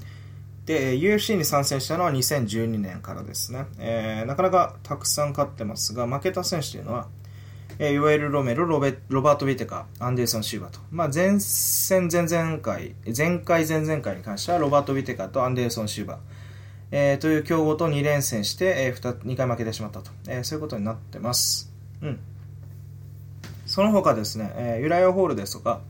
[0.66, 3.66] で、UFC に参戦したのは2012年からですね。
[3.78, 7.08] えー、なかなかたくさん勝ってますが、負けた選手というのは、
[7.78, 10.80] えー、いわゆるロメロ、ロベロバート・ビテカ、アンデルソン・シューバと。
[10.90, 16.18] まあ、前戦、前々回、前回、前々回に関しては、ロバート・ビテカとアンデルソン・シューバ、
[16.90, 21.72] えー、という強豪と2連戦して、えー、2, 2回負けてしまったと、えー、そういうことになってます。
[22.02, 22.20] うん。
[23.66, 25.80] その他ですね、えー、ユライア・ホールですとか、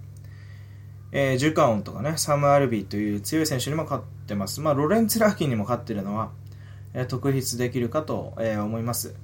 [1.12, 4.61] えー、ジュカオンとかね、サム・アルビーという強い選手にも勝ってます。
[4.61, 6.31] まあ、ロレンツ・ラーキンにも勝ってるのは、
[6.94, 9.14] えー、特筆できるかと、えー、思います。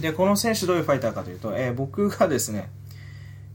[0.00, 2.70] で、この選手どういうファイターかというと、えー、僕がですね、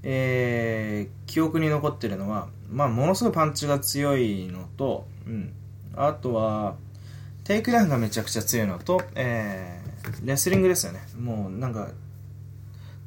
[0.03, 5.53] えー、記憶に残ってるのは、まあ、ものすごいパンチが強いのと、うん、
[5.95, 6.75] あとは、
[7.43, 11.01] テイクダウンがめちゃくちゃ強いのと、えー、レスリングですよね。
[11.19, 11.89] もうなんか、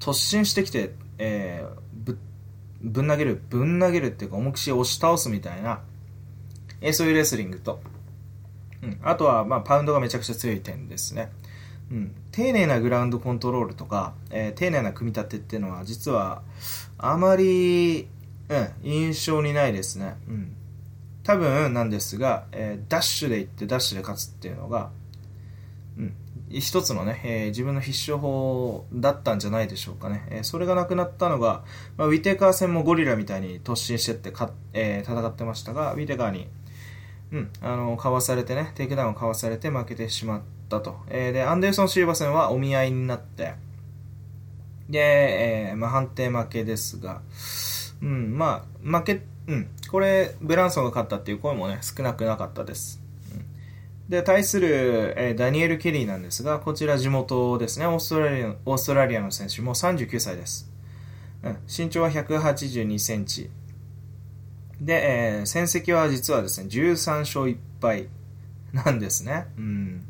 [0.01, 2.19] 突進してきて、えー、ぶ、
[2.83, 5.81] ぶん投げる、ぶん投げるっていうか、重くし押し倒すみたいな、
[6.81, 7.81] えー、そういうレスリングと、
[8.83, 11.31] うん、あとは、まあ、パウンドがめちゃくちゃ強い点ですね。
[11.91, 16.43] うん、丁寧なグラウンドコントロールとか、えー、丁寧な組み立てっていうのは実は
[16.99, 18.09] あまり、
[18.49, 20.55] うん、印象にないですね、うん、
[21.23, 24.91] 多分なんですが、えー、ダッシュで行ってダッシュで勝つっていうのが、
[25.97, 26.15] うん、
[26.51, 31.65] 一つのね、えー、自分の必勝法だったんじゃないでしょうかね、え、それがなくなったのが、
[31.97, 36.49] まあ、ウィテカー戦もゴリラみたいに突進してってか、え、戦ってましたがウィテカーに、
[37.33, 41.01] うん、あのかわされてねテイクダウンをかわされて負けてしまってったと。
[41.09, 43.55] えー、で、アンデルソン・シウバ戦はお見合いになって、
[44.89, 47.23] で、えー、まあ、判定負けですが、
[48.03, 53.01] うん、まあ、負け、うん、これ、ブランソンが勝ったっていう声もね、少なくなかったです。
[54.09, 60.71] で、対する、えー、ダニエル・ケリーなんですが、こちら地元ですね、オーストラリアオーストラリアの選手、もう39歳です。
[61.43, 63.51] うん、身長は182センチ。
[64.81, 68.09] で、えー、戦績は実はですね、13勝1敗
[68.73, 69.47] なんですね。
[69.59, 70.05] うん。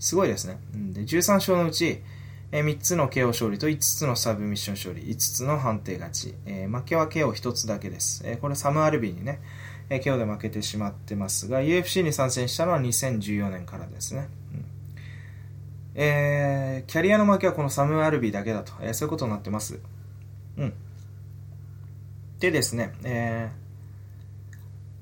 [0.00, 0.58] すごいですね。
[0.72, 2.02] で13勝のうち、
[2.50, 8.22] えー、3つの KO 勝利と5つのサブミッション勝利、5つの判定勝ち、えー、負けは KO1 つだけです。
[8.24, 9.40] えー、これサム・アルビーにね、
[9.88, 14.28] えー、KO で負けてしまってますが、UFC に参戦したのは2014年からですね。
[14.54, 14.64] うん
[15.94, 19.78] えー、キャリアの負けはこのサム・アルビーだけだと、えー、そういうことになってます。
[20.56, 20.72] うん。
[22.38, 23.50] でですね、え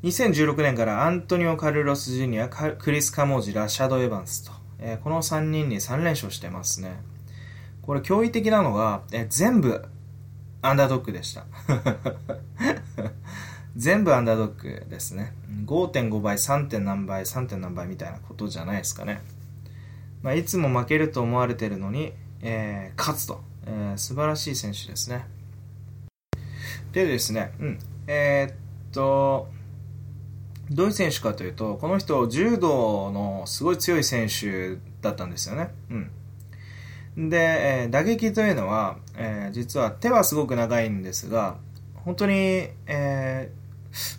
[0.02, 7.00] ー、2016年からアントニオ・カルロス・ジュニア、クリス・カモージラ、シャドウ・エヴァンスと、えー、この3人に3連勝してますね。
[7.82, 9.84] これ驚異的なのが、えー、全部
[10.60, 11.46] アンダードッグでした。
[13.76, 15.32] 全部アンダードッグですね。
[15.66, 16.68] 5.5倍、3.
[16.68, 17.46] 点何倍、3.
[17.46, 19.20] 点何倍みたいなことじゃないですかね。
[20.22, 22.12] まあ、いつも負けると思われてるのに、
[22.42, 25.26] えー、勝つと、えー、素晴らしい選手ですね。
[26.92, 27.78] でですね、うん。
[28.06, 28.54] えー、っ
[28.92, 29.48] と、
[30.70, 35.70] どういう選手かというと、この人、柔道のすごい強い選手だったんですよね。
[37.16, 37.30] うん。
[37.30, 41.56] で、えー、打撃というのは、えー、実は手はすごく長いんですが、
[41.94, 43.50] 本当に、え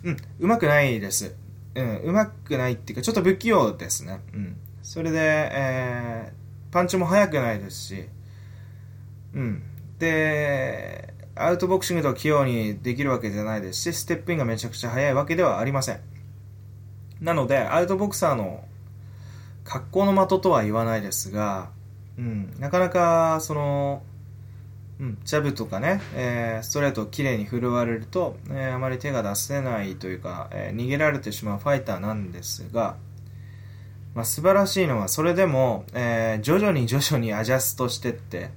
[0.04, 1.34] ー、うん、うまくないです。
[1.74, 4.20] うん、うまくないっていうか、ちょっと不器用ですね。
[4.34, 4.56] うん。
[4.82, 5.18] それで、
[5.52, 8.08] えー、パンチも速くないですし、
[9.34, 9.62] うん。
[9.98, 16.09] で、アウトボクシングと器用にできるわけじゃないですし、ステップインがめちゃくちゃ速いわけではありません。
[17.20, 18.64] なので、アウトボクサーの
[19.64, 21.70] 格好の的とは言わないですが、
[22.18, 24.02] うん、なかなか、その、
[25.00, 32.96] うん、ジャブとかね、えー、ストレートをきれいに振るわれると、えー、あまり手が出せないというか、えー、逃げられてしまうファイターなんですが、
[34.14, 38.50] まあ、素晴らしいのは、それでも、えー、徐々に徐々にアジャストしてって、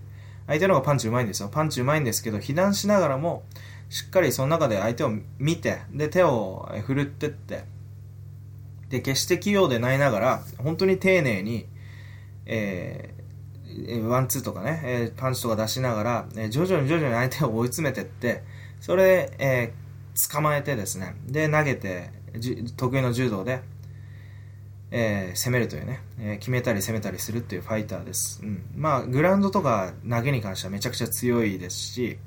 [0.47, 1.49] 相手の方がパンチうまいんですよ。
[1.49, 3.43] パンチうまいんですけど、被弾しながらも、
[3.89, 7.63] しっかりその中で相手を見て、で、手を振るってって、
[8.93, 11.65] で、決して器用でないながら、本当に丁寧に、
[12.45, 13.15] え
[14.07, 18.43] ワンツーとかね、えパンチとか出しながら、え徐々に徐々に相手を追い詰めてって、
[18.81, 22.11] それ、えー、捕まえてですね、で、投げて、
[22.77, 23.61] 得意の柔道で、
[24.91, 28.41] えー、攻めるというね、えー、決めたり攻めたりするっていうファイターです。
[28.43, 28.63] うん。
[28.75, 32.19] まあ、グラウンドとか投げに関してはめちゃくちゃ強いですし、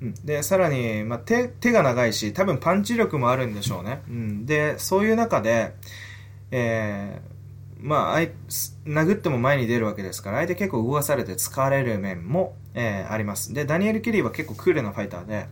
[0.00, 4.02] で、さらに、まあ、手、手が長いし、多分パンチ力もあるんでしょうね。
[4.08, 4.46] うん。
[4.46, 5.74] で、そういう中で、
[6.50, 7.38] えー、
[7.80, 8.20] まあ、
[8.86, 13.52] 殴っても前に出るわけですから、相手結構動かされて疲れる面も、えー、あります。
[13.52, 15.46] で、ダニエル・キリーは結構クールなファイターで、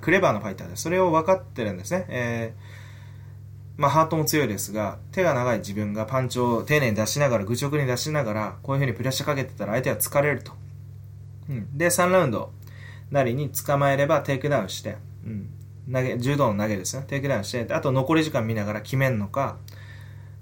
[0.00, 2.06] クレバーなファイターで、それを分かってるんですね。
[2.08, 10.52] えー、まあ、ハートも強いですが、手が長い自分がパンチを丁寧に出しながら、愚直に出しながら、こういう風にプレッシャーかけてたら相手は疲れると。
[11.50, 11.76] うん。
[11.76, 12.50] で、3ラウンド
[13.10, 15.50] 内に捕まえればテイクダウンして、うん。
[15.92, 17.04] 投げ、柔道の投げですね。
[17.06, 19.58] テイクダウンして、あと残り時間見ながら決めんのか、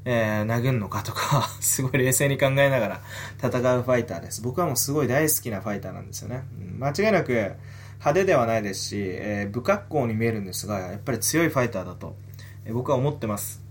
[0.05, 3.01] えー、殴るのかとか すごい冷静に考えながら
[3.39, 4.43] 戦うファイターです。
[4.43, 6.45] 僕はもうすごい大好きなファイターなんですよね。
[6.59, 12.17] うん間違いなく派手ではないですし、えー、不格好に見えるんですが、やっぱり強いファイターだと、
[12.65, 13.62] え、僕は思ってます。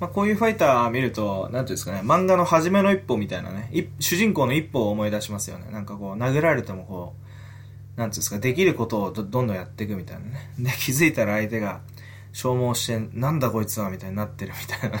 [0.00, 5.70] まあ、こういうファイター見ると、なんていうんですかね、漫画のはじめの一歩みたいなね、主人公の一歩を思い出しますよね。
[5.70, 7.14] なんかこう、殴られてもこ
[7.96, 10.50] う、なんていうんですか、できることをどんどんやっていくみたいなね。
[10.58, 11.80] で、気づいたら相手が、
[12.34, 14.98] 消耗して、なんだこいつはみたいになってるみたいな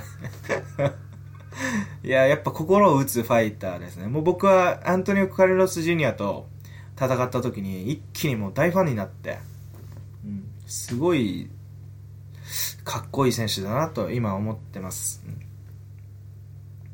[2.02, 4.06] いや、やっぱ心を打つファイターですね。
[4.06, 6.48] もう僕はアントニオ・カルロス・ジュニアと
[6.96, 9.38] 戦った時に一気にもう大ファンになって、
[10.24, 11.50] うん、すごい
[12.84, 15.24] かっこいい選手だなと今思ってます。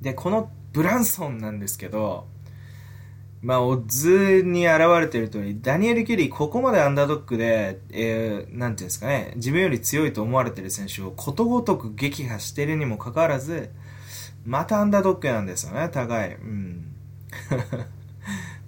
[0.00, 2.26] で、このブランソンなんですけど、
[3.42, 13.70] まあ、オッズに現れてる通り、ダニエル・キュリー、ここまでアンダードックで、えー、なんていうんですかね、自分より強いと思われてる選手をことごとく撃破してるにもかかわらず、
[14.44, 16.34] またアンダードックなんですよね、互い。
[16.34, 16.94] うん。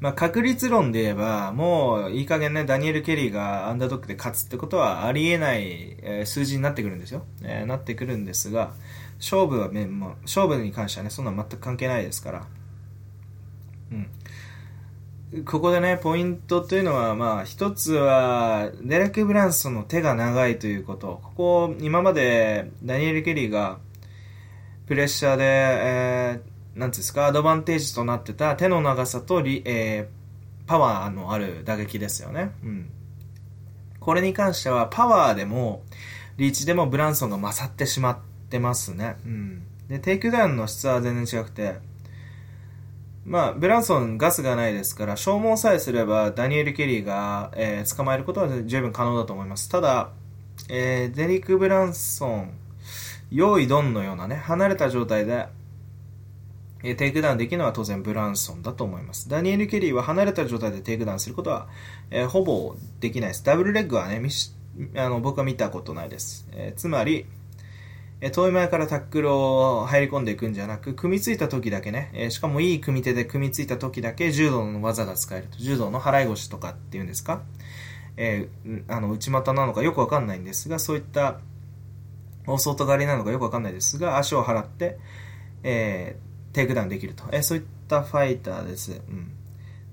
[0.02, 7.24] まあ、確率論で言えば、もういい加減ね、ダニエル・ケリーがアンダードックで勝つってことはありえない、え、数字になってくるんですよ。
[7.44, 8.72] えー、なってくるんですが、
[9.18, 12.46] 勝負は、ね、まあ、勝負に関してはね、そんな全く関係ないですから。
[13.92, 15.44] うん。
[15.44, 21.20] ここでね、ポイントというのは、まあ、一つは、デレック・ブランソンの手が長いということ。
[21.22, 23.78] ここ、今まで、ダニエル・ケリーが、
[24.88, 32.52] プレッシャーで、えー、なんですか、アドバンテージとなってた手の長さとリ、えー、パワーのある打撃ですよね。
[32.62, 32.90] うん。
[34.00, 35.82] これに関しては、パワーでも、
[36.36, 39.16] リーチでもブランソンが勝ってしまってますね。
[39.24, 39.62] うん。
[39.88, 41.76] で、テイクダウンの質は全然違くて、
[43.24, 49.68] まあ、ブランソン、ガスがないですから、消耗さえすればダニエル・ケリーが、えー、捕まえることは十分可能だと思います。
[49.68, 50.10] ただ、
[50.68, 52.52] えー、デリック・ブランソン、
[53.30, 55.46] よーいドンのようなね、離れた状態で、
[56.82, 59.28] え、テイクダウンできるのは当然ブランソンだと思います。
[59.28, 61.68] ダニエル・ケリーは離れた状態でテイクダウンすることは、
[62.10, 63.44] えー、ほぼできないです。
[63.44, 64.20] ダブルレッグはね、
[64.96, 66.48] あの僕は見たことないです。
[66.52, 67.26] えー、つまり、
[68.24, 75.58] え遠い間からタックルを入り込んでいくんじゃなく、組みついた時だけね、えしかもいい組み手で組みついた時だけ柔道の技が使えると。
[75.58, 77.42] 柔道の払い腰とかっていうんですか？
[78.16, 78.48] え、
[78.86, 81.40] あの、内股なのかよくわかんないんですが、そういった、
[82.46, 84.98] 大外刈りなのかよくわかんないですが、足を払って、
[85.64, 87.24] えー、テイクダウンできると。
[87.32, 88.92] えー、そういったファイターです。
[88.92, 89.32] うん。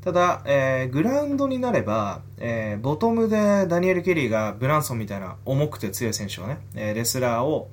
[0.01, 7.69] ただ、えー、グラウンドになれば、えー、ボトムでダニエル・ケリーがブランソンみたいな重くて強い選手をね、えー、レスラーを、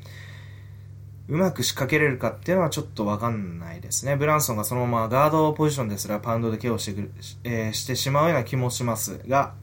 [1.28, 4.14] うまく仕掛けれるかっていうのはちょっとわかんないですね。
[4.16, 7.10] ブランソンがそのままガードポジションですらパウンドで KO してくる、
[7.42, 9.54] えー、してしまうような気もしますが、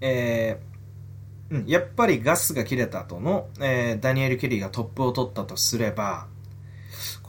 [0.00, 6.26] えー、うん、やっぱりガスが切れた後の、えー、ダニエル・ケリーがトップを取ったとすれば、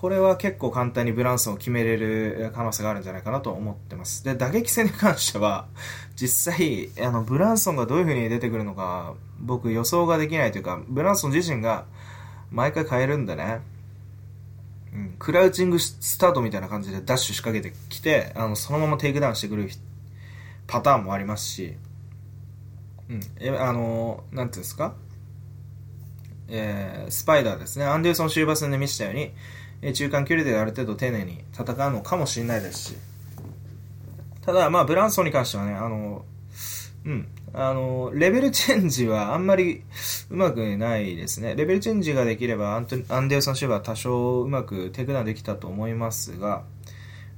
[0.06, 4.24] これは結構簡単にブランソンを決めれる可能性があるんじゃないかなと思ってます。
[4.24, 5.66] で、打撃戦に関しては、
[6.16, 11.86] 実際、あの、ブランソンがどういう風に出てくるのか、僕予想ができないというか、ブランソン自身が、
[12.52, 13.62] 毎回変えるんでね。
[14.94, 19.68] うん、クラウチングスタートみたいな感じでダッシュ仕掛けてきて、あの、そのままテイクダウンしてくる
[20.68, 21.76] パターンもありますし、
[23.10, 24.94] うん、え、あの、なんていうんですか？
[26.48, 27.86] えー、スパイダーですね。
[27.86, 29.34] アンデルソン・シューバー戦で見せたように、
[29.94, 32.96] 中間距離である程度丁寧に戦うのかもしれないですし、
[34.42, 36.26] ただ、まあ、ブランソンに関してはね、あの、
[37.06, 39.84] うん、あの、レベルチェンジはあんまり
[40.30, 41.56] うまくないですね。
[41.56, 46.64] レベルチェンジができればアンアンデルソン・シューバー多少うまくテクダウンできたと思いますが、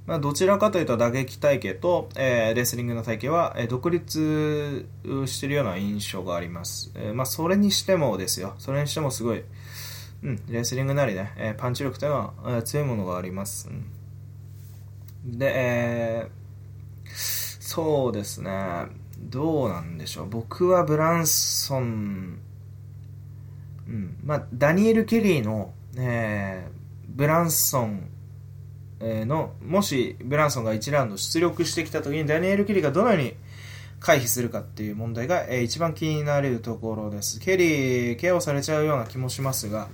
[0.07, 4.88] まあ、どちらかというと打撃体系と、えー、レスリングの体系は、えー、独立
[5.25, 6.91] してるような印象があります。
[6.95, 8.55] えー、まあ、それにしてもですよ。
[8.57, 9.43] それにしてもすごい、
[10.23, 13.69] うん、レスリングなりね、えパンチ力というのは、えー、強いものがあります。
[13.69, 13.71] う
[15.27, 16.27] ん、で、え
[17.13, 18.51] そうですね。
[19.19, 20.30] どうなんでしょう。
[20.30, 22.39] 僕はブランソン、
[23.88, 26.67] うん、まあ、ダニエル・ケリーの、え
[27.08, 28.10] ブランソン、
[28.99, 33.34] の、もしブランソンが1ラウンド出力してきた時にダニエル・ケリーがどのように
[33.99, 37.39] 回避するかっていう問題が、えー、一番気になるところです。
[37.39, 39.89] ケリー、ケアをされちゃうような気もしますが、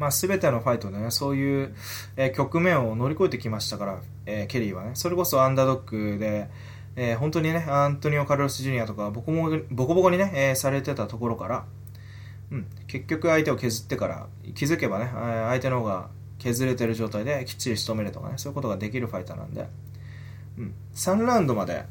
[0.00, 1.74] まあ、全てのファイトでね、そういう、
[2.16, 6.48] えー、局面を乗り越えてきましたから、えー、ケリーはね、それこそアンダードックで、
[6.96, 11.66] えー、本当にね、アントニオ・カルロス・ジュニアとかボコボコボコにね、え、されてたところから、
[12.50, 16.08] うん、結局相手を削ってから、気づけばね、相手の方が
[16.38, 19.68] 削れてる状態できっちり仕留めるとかね、そういうことができるファイターなんで、
[20.56, 21.84] うん、3ラウンドまで、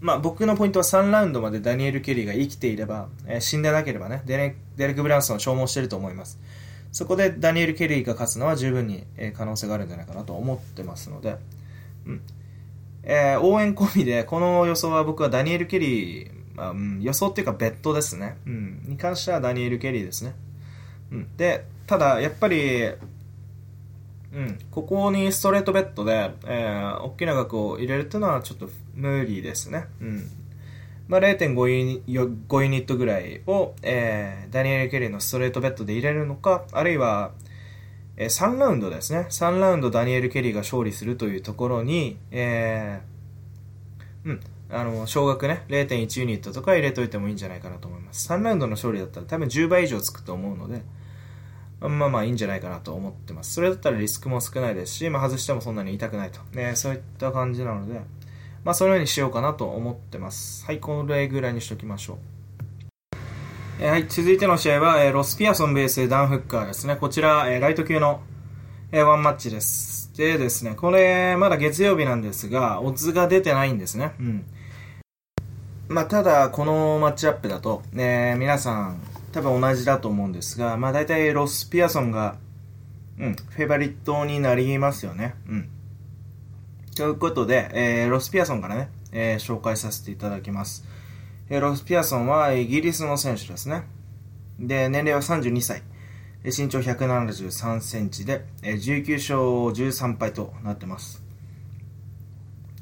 [0.00, 6.38] まあ僕のポイントは3ラウンドまでダニエル・ケリーが生きていれば、えー、死んでなければね、デレク・ブランソンを消耗してると思います。
[6.92, 11.36] そこでダニエル・ケリーが勝つのは十分に、え、可能性があるんじゃないかなと思ってますので、
[12.06, 12.20] うん
[13.02, 20.34] えー、応援込みで、この予想は僕はダニエル・ケリー、まあうん、予想っていうかベッドですね、うん、に関してはダニエル・ケリーですね。
[21.12, 22.84] うん、で、ただ、やっぱり、
[24.30, 29.86] うん、ここにストレートベッドで、えー、大きな額を入れるっていうのはちょっと無理ですね。
[30.02, 30.30] うん。
[31.08, 37.32] まあ、0.5ユニ5ユニットぐらいを、えー、ダニエル・ケリーのストレートベッドで入れるのか、あるいは、
[38.16, 39.26] えー、3ラウンドですね。
[39.30, 44.40] 3ラウンドダニエル・ケリーが勝利するというところに、えー、うん、
[44.70, 48.30] あの、少額ね、0.1ユニットとか入れといてもいいんじゃないかなと思います。
[48.30, 50.82] 3ラウンドの勝利だったら多分10倍以上つくと思うので、
[51.80, 53.54] まあまあいいんじゃないかなと思ってます。
[53.54, 56.40] それだったらリスクも少ないですし、まあ外してもそんなに痛くないと。
[56.52, 58.00] ね、そういった感じなので、
[58.68, 60.66] まあそのようにしようかなと思ってます。
[60.66, 62.18] はい、これぐらいにしときましょ
[63.12, 63.16] う。
[63.80, 66.96] えー、はい、続いての試合は、えー、ロスピアソンベースダンフッカーですね。
[66.96, 68.20] こちら、えー、ライト級の、
[68.92, 70.12] え、ワンマッチです。
[70.18, 74.12] でですね、これ、まだ月曜日なんですが、オッズが出てないんですね。
[74.20, 74.44] うん。
[75.88, 79.00] まあ、ただ、このマッチアップだと、ね、皆さん、
[79.32, 82.36] 多分同じだと思うんですが、まあ大体ロス・ピアソンが、
[83.18, 85.36] うん、フェバリットになりますよね。
[85.48, 85.70] うん。
[86.98, 90.84] ということで、えー、ロス・ピアソンからね、えー、紹介させていただきます。
[91.48, 93.84] えー、ロス・ピアソンはイギリスの選手ですね。
[94.58, 95.82] で、年齢は32歳。
[96.44, 101.22] 身長173センチで、え19勝13敗となってます。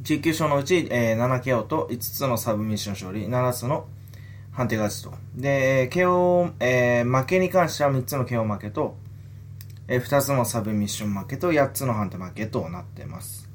[0.05, 3.87] 19勝のうち、えー、7 KO と5つのサブミッション勝利、7つの
[4.51, 5.13] 判定勝ちと。
[5.35, 8.97] で、KO、えー、負けに関しては3つの KO 負けと、
[9.89, 13.46] えー、2つのサブミッション負けと8つの判定負けとなってます。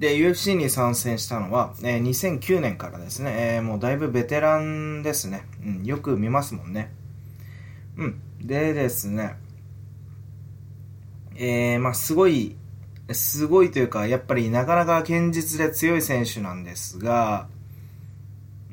[0.00, 5.44] で、UFC に参戦したのは、えー、2009年からですね、えー、もうだいぶベテランですね。
[5.62, 6.90] うん、よく見ますもんね。
[7.98, 8.22] うん。
[8.40, 9.36] でですね、
[11.36, 12.56] えー、まあすごい、
[13.12, 17.48] すごいというか、やっぱりなかなか堅実で強い選手なんですが、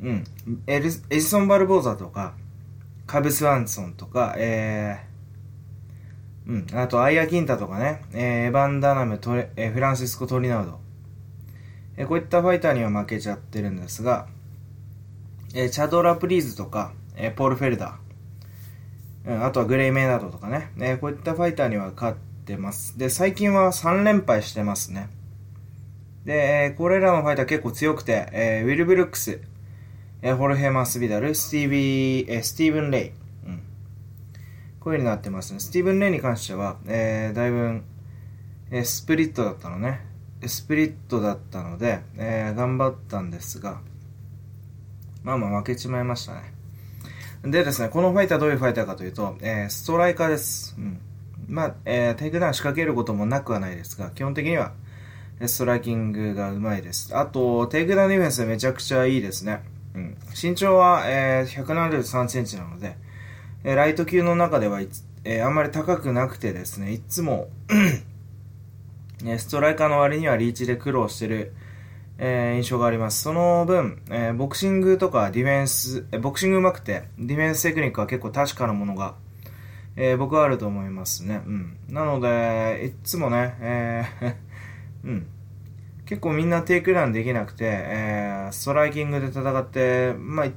[0.01, 0.23] うん。
[0.65, 2.35] エルエジソン・バルボーザとか、
[3.05, 6.79] カブス・ワンソンとか、えー、うん。
[6.79, 10.86] あと、アイア・キンタとかね、えー、エヴァン・ダナム、トレえー、フランシスコ・トリナウド。
[11.97, 14.27] え、こういったファイターには負けちゃってるんですが、
[15.55, 22.97] え、チャドラ・プリーズとか、え、ポール・フェルダー、うん、あとはグレイ・メイナードとかね、え、こういったファイターには勝ってます。
[22.97, 25.09] で、最近は3連敗してますね。
[26.25, 29.41] で、えこれらのファイター結構強くて、え、ウィル・ブルックス、
[30.21, 33.09] えホルヘ・マスビダル、スティービー、えスティーブン・レイ。
[33.47, 33.57] うん。
[34.79, 35.59] こういう風になってますね。
[35.59, 37.81] スティーブン・レイに関しては、えー、だいぶ、
[38.69, 40.01] えスプリットだったのね。
[40.45, 43.81] スプリットだったので、えー、頑張ったんですが、
[45.23, 46.53] まあまあ負けちまいましたね。
[47.43, 50.75] でですね、このファイターどういうファイターかというと、えー、ストライカーです。
[50.77, 50.99] うん。
[51.47, 54.73] まあ、えー、テイクダウン仕掛けることもなくはないですが、基本的には、
[55.45, 57.15] ストライキングがうまいです。
[57.15, 59.61] あと、テイクダウンディフェンスめちゃくちゃいいですね。
[59.93, 62.97] うん、身長は、えー、173センチなので、
[63.63, 64.81] えー、ライト級の中では、
[65.23, 67.49] えー、あんまり高くなくてですね、いつも
[69.23, 71.53] ね、ストライカーの割にはリーチで苦労してる、
[72.19, 73.23] えー、印象があります。
[73.23, 79.15] その分、えー、ボクシングとかディフェンス、えー、ボクシング上手くて、ディフェンステクニックは結構確かなものが、
[79.95, 81.41] えー、僕はあると思いますね。
[81.45, 81.77] うん。
[81.89, 84.35] なので、いつもね、えー
[85.05, 85.27] うん。
[86.05, 90.55] 結構みんなテイクダウンできなくて、えー、ストライキングで戦って、まあ、言っ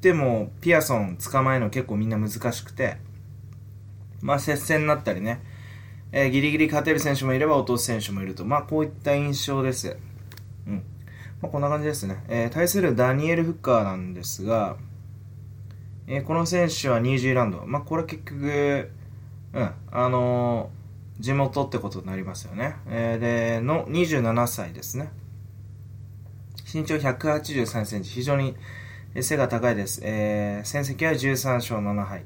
[0.00, 2.96] ても、ピアソン捕まえるの結構みんな難しくて、
[4.22, 5.42] まあ、接戦になったりね、
[6.12, 9.96] えー、ギリギリ勝てる選手もいれば落とす選手もいると、まあ、こういった印象です。
[10.66, 10.82] うん。
[11.40, 12.24] まあ、こんな感じですね。
[12.28, 14.76] えー、対するダニエル・フッカーなんですが、
[16.06, 17.64] えー、この選手はニュージーランド。
[17.66, 18.90] まあ、これ結局、
[19.52, 20.70] うん、あの、
[21.20, 22.76] 地元ってことになりますよね。
[22.88, 25.10] えー、で、の27歳ですね。
[26.72, 28.10] 身長183センチ。
[28.10, 28.56] 非常に
[29.20, 30.00] 背が高いです。
[30.02, 32.24] えー、戦績は13勝7敗。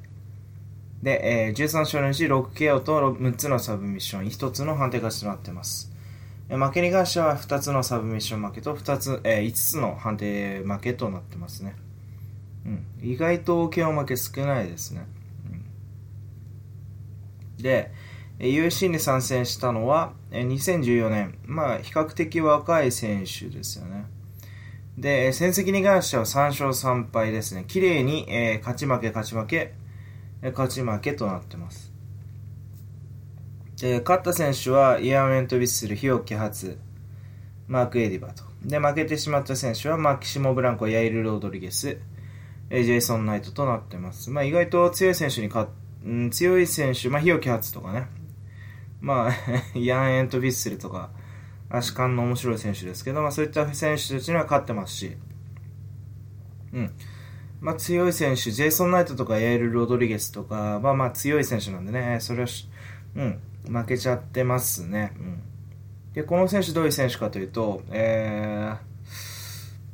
[1.04, 5.92] で、えー、13勝のうち 6KO と6つのサブミッション、1つの判定勝ちとなっています。
[6.48, 11.76] 負けに関しては2つのサブミッション負けと2つ、えー、5つの判定負けとなってますね。
[12.64, 15.06] うん、意外と KO 負け少ないですね。
[17.58, 17.92] うん、で、
[18.38, 24.06] UFC に参戦したのは2014年、まあ、比較的若い選手ですよね。
[24.96, 27.66] で、戦績に関しては3勝3敗ですね。
[27.68, 29.74] 綺麗に、えー、勝ち負け勝ち負け、
[30.50, 31.92] 勝ち負けとなってます。
[33.80, 36.78] で、勝った選手はイアン・ウェント・ビッスル、日置発、
[37.66, 38.44] マーク・エディバと。
[38.64, 41.98] で、負けてしまった選手はマキシモ・ブランコ、ヤイル・ロードリゲス、
[42.70, 44.30] ジェイソン・ナイトとなってます。
[44.30, 45.68] まあ、意外と強い選手にか、
[46.04, 48.06] うん、強い選手、まあ、日置発とかね、
[49.00, 49.32] まあ、
[49.78, 51.10] イアン・エント・ビッスルとか、
[51.68, 55.16] 足感の面白い選手ですけど、まあ、そういった選手たちには勝ってますし、
[56.72, 56.90] うん。
[57.64, 62.48] まあ、強い選手、ジェイソン・ナイトとかエール・ロドリゲスとか、まあまあ強い選手なんでね、それは
[63.16, 63.40] うん、
[63.72, 65.14] 負けちゃってますね。
[65.18, 65.42] うん。
[66.12, 68.74] で、この選手どういう選手かというと、え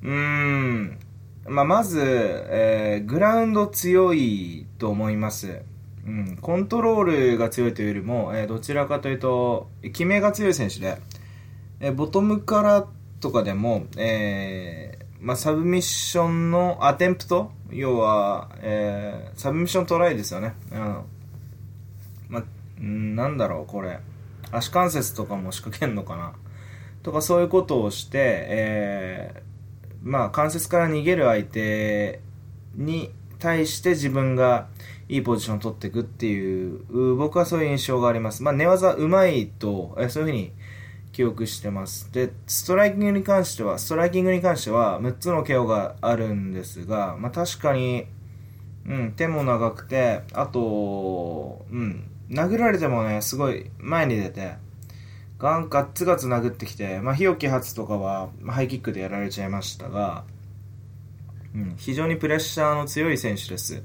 [0.03, 0.99] ー、うーん、
[1.47, 5.63] まあ、まず、えー、グラウンド強いと思います。
[6.05, 10.99] うん、コントロールが強いというよりも、えー、どちらかというと、決めが強い選手で、
[11.79, 12.89] えー、ボトムから
[13.21, 14.90] とかでも、えー、
[15.21, 17.53] まあ、サブミッションのアテンプト？
[17.71, 20.55] 要は、えー、サブミッショントライですよね。
[20.73, 20.79] うん。
[22.31, 22.45] まあ、
[22.81, 24.01] なんだろう、これ。
[24.51, 26.33] 足関節とかも仕掛けんのかな？
[27.03, 32.21] とかそういうことをして、えー、まあ、関節から逃げる相手
[32.75, 34.69] に対して自分が
[35.09, 38.43] いいポジションを取っていくっていう、僕はそういう印象があります。
[38.43, 40.53] まあ、寝技うまいと、えそういうふうに
[41.13, 42.13] 記憶してます。
[42.13, 48.07] で、ストライキングに関しては、ストライキングに関しては、6つの KO があるんですが、まあ確かに、
[48.87, 54.55] うん、手も長くて、あと、うん、殴られてもね、すごい前に出て、
[55.39, 60.25] ガンガッツガツ殴ってきて、まあ、日沖発とかは、まあ、ハイキックでやられちゃいましたが、
[61.55, 63.83] うん、非常にプレッシャーの強い選手です。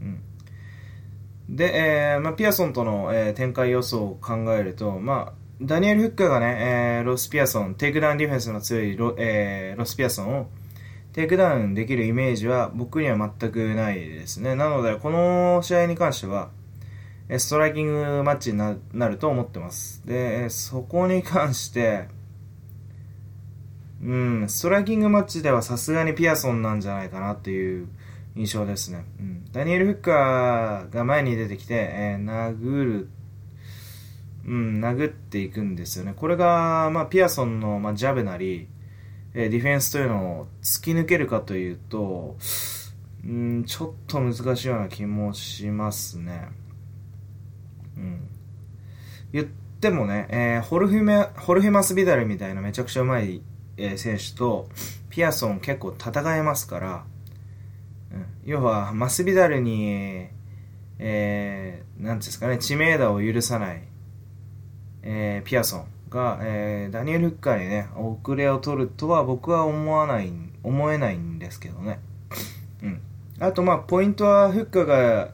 [0.00, 0.22] うん。
[1.48, 10.48] で、えーまあ、ピアソンとの、えー、展開予想を考えると、まあ、ダニエル・フッカーがね、えー、ロス・ピアソン、テイクダウンディフェンスの強いロ,、えー、ロス・ピアソンを
[11.12, 14.54] テイクダウンできるイメージは僕には全くないですね。
[14.54, 16.48] なので、この試合に関しては、
[17.36, 20.06] ストライキングマッチになると思ってます。
[20.06, 22.08] で、そこに関して、
[24.02, 27.86] うん、ストライキングマッチではさすがにピアソンなんじゃないかなっていう
[28.34, 29.04] 印象ですね。
[29.18, 33.08] うん、ダニエル・フッカーが前に出てきて、えー、殴る
[34.50, 36.12] うん、殴っていくんですよね。
[36.12, 38.66] これが、まあ、ピアソンの、まあ、ジャブなり、
[39.32, 42.36] え、ディフェンスというのを突き抜けるかというと、
[43.24, 46.48] うん、ちょっと難しいような気もしますね。
[47.96, 48.28] うん。
[49.32, 53.42] 言ってもね、えー、ホルフィメ、ホルヘマス・ビダルみたいなめちゃくちゃうまい、
[53.76, 54.68] えー、選手と、
[55.10, 57.04] ピアソン結構戦えますから、
[58.12, 60.26] うん、要は、マスビダルに、
[60.98, 63.89] えー、なんですかね、知名度を許さない、
[65.02, 70.32] えー、ピアソンが、えー、ダニエル・フッカーにね、遅れを取るとは僕は思わない、
[70.62, 72.00] 思えないんですけどね。
[72.82, 73.00] うん。
[73.38, 75.28] あと、まあ、ポイントはフッカーが、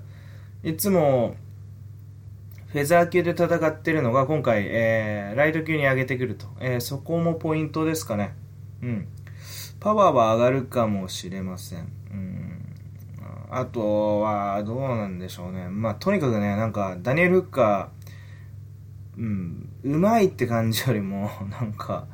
[0.62, 1.37] いつも、
[2.69, 6.47] フェザー級で戦ってるのが今回、えー、ライト級に上げてくると。
[6.61, 8.35] えー、そこもポイントですかね。
[8.83, 9.09] うん。
[9.81, 11.89] パワーは上がるかもしれません。
[12.11, 12.67] うん。
[13.51, 15.69] あとは、どうなんでしょうね。
[15.69, 17.95] まあ、とにかくね、なんか、ダニエル・フッカー、
[19.19, 22.07] うん、うまいって感じよりも、 なんか、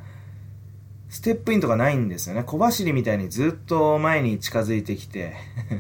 [1.08, 2.42] ステップインとかないんですよね。
[2.44, 5.34] 小走りみたいにずっと前に近づいてきて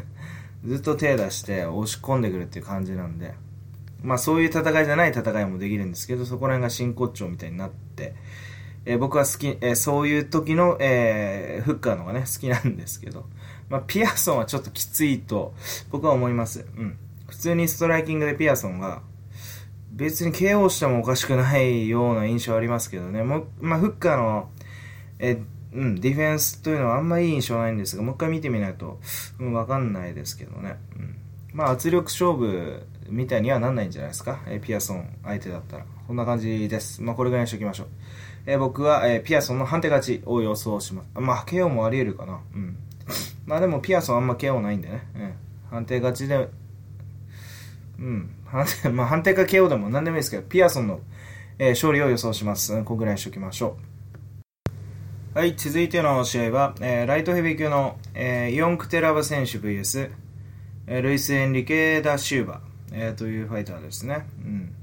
[0.66, 3.34] ずっと手出して押し込んでくるっていう感じなんで、
[4.02, 8.14] まあそういう戦いじゃない戦いもできるんですけど、そこら辺が真骨頂みたいになって、
[8.84, 13.26] えー、僕は好き、えー、そういう時の、えー、フッカーのがね、好きなんですけど、
[13.70, 15.54] まあピアソンはちょっときついと
[15.90, 16.66] 僕は思います。
[16.76, 16.98] うん。
[17.28, 19.02] 普通にストライキングでピアソンが、
[20.02, 23.22] 別に KO してもおかしくないような印象ありますけどね。
[23.22, 24.50] もまあ、フッカーの、
[25.18, 25.40] え、
[25.72, 28.98] うん、ディフェンスというのはあんまいい印象ないんですが、もう一回見てみないと、
[29.38, 30.76] うん、わかんないですけどね。
[30.96, 31.16] うん。
[31.54, 34.40] まあ、圧力勝負みたいにはなんないんじゃないですか？
[34.48, 35.84] えピアソン相手だったら。
[36.08, 37.00] こんな感じです。
[37.02, 37.86] まあ、これぐらいにしておきましょう。
[38.46, 41.08] え僕は、えピアソンの判定勝ちを予想します。
[41.14, 42.40] まあ、KO もあり得るかな。
[42.54, 42.76] うん。
[43.46, 45.06] まあでも、ピアソンあんま KO ないんでね。
[45.14, 45.32] うん。
[45.70, 46.48] 判定勝ちで、
[47.98, 48.30] うん。
[48.92, 51.00] まあ、判定か KO でも何でもいいですけど、ピアソンの、
[51.58, 52.76] えー、勝利を予想します。
[52.80, 53.76] ここぐらいにしておきましょ
[55.34, 55.38] う。
[55.38, 60.10] はい、続いての試合は、えー、ライトヘビー級の、えー、イオン・クテラバ選手 VS、
[60.86, 62.60] えー、ルイス・エンリケ・ダ・シューバ、
[62.92, 64.26] えー、というファイターですね。
[64.44, 64.74] うん。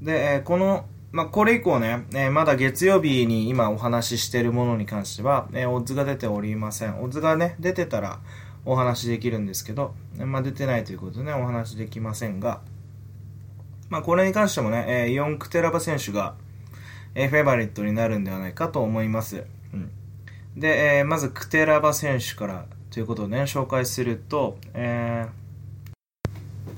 [0.00, 7.02] で、えー、この、まあ、これ以降ね、えー、まだ月曜日に今お話ししているものに関しては、えー、オッズが出ておりません。
[7.02, 8.20] オッズがね、出てたら
[8.64, 12.62] お話しできるんですけど、まあ、出てないということでね、お話しできませんが、
[13.88, 16.34] まあ、これに関してもね、えー、イオン・クテラバ選手が、
[17.14, 19.44] えー、フェイバリットになるんではないかと思います。
[19.72, 19.90] うん、
[20.56, 25.26] で、えー、まずクテラバ選手からということでね、紹介すると、え、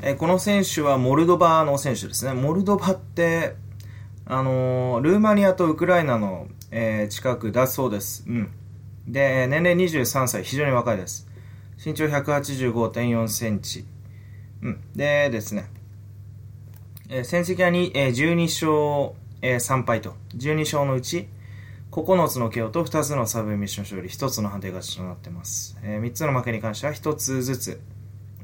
[0.02, 2.34] えー、この選手はモルドバの選手ですね。
[2.34, 3.56] モルドバって、
[4.26, 8.24] あの、ルーマニアとウクライナの、えー、近くだそうです。
[8.28, 8.50] うん。
[9.06, 11.26] で、年齢23歳、非常に若いです。
[11.82, 13.86] 身長185.4センチ。
[14.62, 14.80] うん。
[14.94, 15.70] でですね、
[17.10, 21.28] えー、戦績はに、えー、12勝、えー、3敗と、12勝のうち、
[21.90, 25.78] 9つの KO と2つのサブミッション勝利、1つの判定勝ちとなってます。
[25.82, 27.80] えー、3つの負けに関しては1つずつ、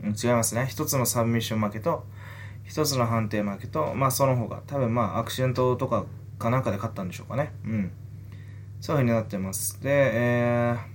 [0.03, 0.69] うん、違いますね。
[0.71, 2.05] 1つのサブミッション負けと、
[2.69, 6.07] 1つの判定負けと、まあその他、多分まあアクシデントとか
[6.39, 7.53] かなんかで勝ったんでしょうかね。
[7.65, 7.93] うん。
[8.81, 9.83] そういう風になってます。
[9.83, 10.94] で、えー、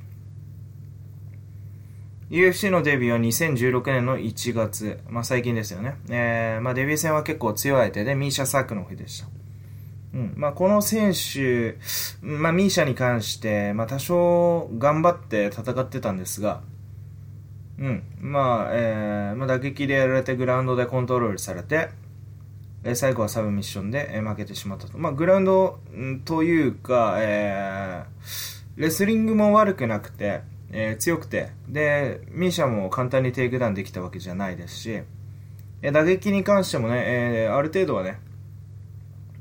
[2.30, 4.99] UFC のデビューは2016年の1月。
[5.09, 5.95] まあ最近ですよね。
[6.09, 9.27] えー、まあデビュー戦は結構強い相手で、ミーシャ・サークの日でした。
[10.13, 10.34] うん。
[10.36, 11.77] まあこの選手、
[12.21, 16.61] まあミーシャに関して、まあ多少頑張って戦ってたんですが、
[17.80, 18.03] うん。
[18.19, 21.89] まあ、えー、まあ打撃でやられてグラウンドでコントロールされて、
[22.84, 24.99] えー、最後はサブミッションで、えー、負けてしまったと。
[24.99, 25.80] まあグラウンド、
[26.25, 30.41] というか、えー、レスリングも悪くなくて、
[30.72, 35.01] えー、強くて、で、ミーシャも簡単にテイクダウンできたわけじゃないですし、
[35.82, 38.20] え打撃に関してもね、えー、ある程度はね、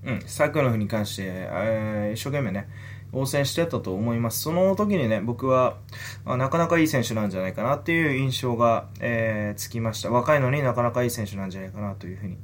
[0.05, 2.69] うん、サークノフに関して、えー、一生懸命ね、
[3.13, 4.43] 応戦してたと思います。
[4.43, 5.77] その時にね、僕は、
[6.25, 10.11] あなかなかいい選手なんじゃないかなっていう印象が、えー、つきました。
[10.11, 12.39] 若いのになかなかいい選手なんじゃないかなというふうに、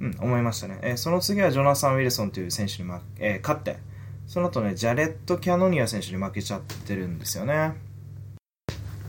[0.00, 0.78] うん、思いましたね。
[0.82, 3.78] えー、その次はジョナサン・ウィルソンという選手に、まえ、勝って、
[4.26, 7.74] その後ね、ジャレット・キャノニア選手に負けちゃってるんですよね。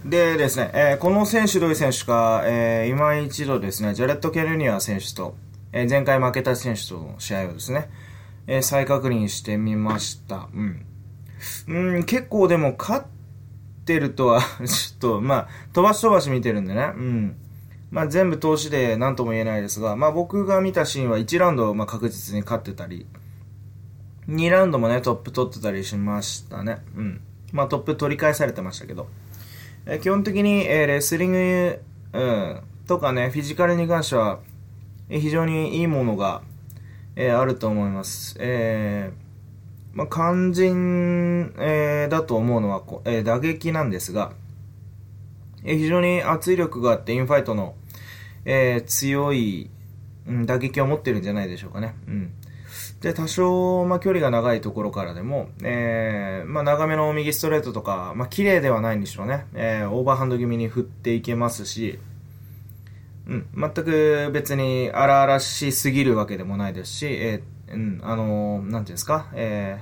[0.05, 5.35] でですね、えー、この選手どういう選手か、えー、今一度ですね、ジャレット・ケルニア選手と、
[5.71, 7.89] えー、前回負けた選手との試合をですね、
[8.45, 10.47] えー、再確認してみました。
[10.53, 10.85] うん。
[11.67, 13.05] うん、結構でも勝っ
[13.85, 17.35] てるとは ちょっと、まあ、飛ばし飛ばし見てるんでね、うん。
[17.89, 23.07] まあ、全部投資で何とも言えないですが、まあ、僕が見たシーンは1ラウンド、まあ、確実に勝ってたり、
[24.29, 26.83] 2ラウンドもね、トップ取ってたりしましたね。
[26.95, 27.21] うん。
[27.51, 29.07] まあ、トップ取り返されてましたけど。
[29.87, 31.81] え基本的に、えレスリング、
[32.13, 34.39] うん、とかね、フィジカルに関しては、
[35.09, 36.41] え非常にいいものが、
[37.15, 38.35] えあると思います。
[38.39, 44.33] えー、まあ、肝心、えー、だと思うのはこ、え、打撃なんですが、
[45.63, 47.75] え非常に圧力があって、インファイトの、
[48.43, 49.69] え強い、
[50.27, 51.95] うん、打撃を持ってるんじゃないでしょうかね。
[52.07, 52.33] うん。
[53.05, 59.45] で、多少、まあ、距離が長いところからでも、えー、まあ、長めの右ストレートとか、まあ、綺麗ではないんでしょうね。
[59.53, 61.99] えー、オーバーハンド気味に振っていけますし、
[63.27, 69.81] うん、全く別に荒々しすぎるわけでもないですし、えー、うん、あのー、なんていうんですか、え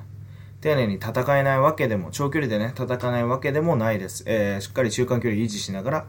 [0.60, 4.26] ー、丁寧に戦えないわけでも、長距離でね、戦えないわけでもないです。
[4.28, 6.06] えー、しっかり中間距離維持しながら、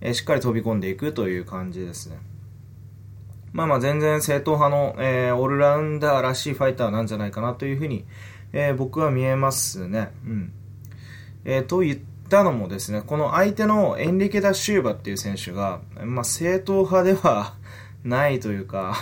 [0.00, 2.18] えー、しっかり飛び込んでいくという感じですね。
[3.52, 8.04] まあまあ全然正統派の、えー、オールラウンダーらしいファイターなんじゃないかなというふうに、
[8.52, 10.12] えー、僕は見えますね。
[10.24, 10.52] うん。
[11.44, 11.98] えー、と言っ
[12.28, 17.54] たのもですね、この相手のエンリケ・ダ・シューバっていう選手が、まあ正統派では
[18.04, 18.96] ないというか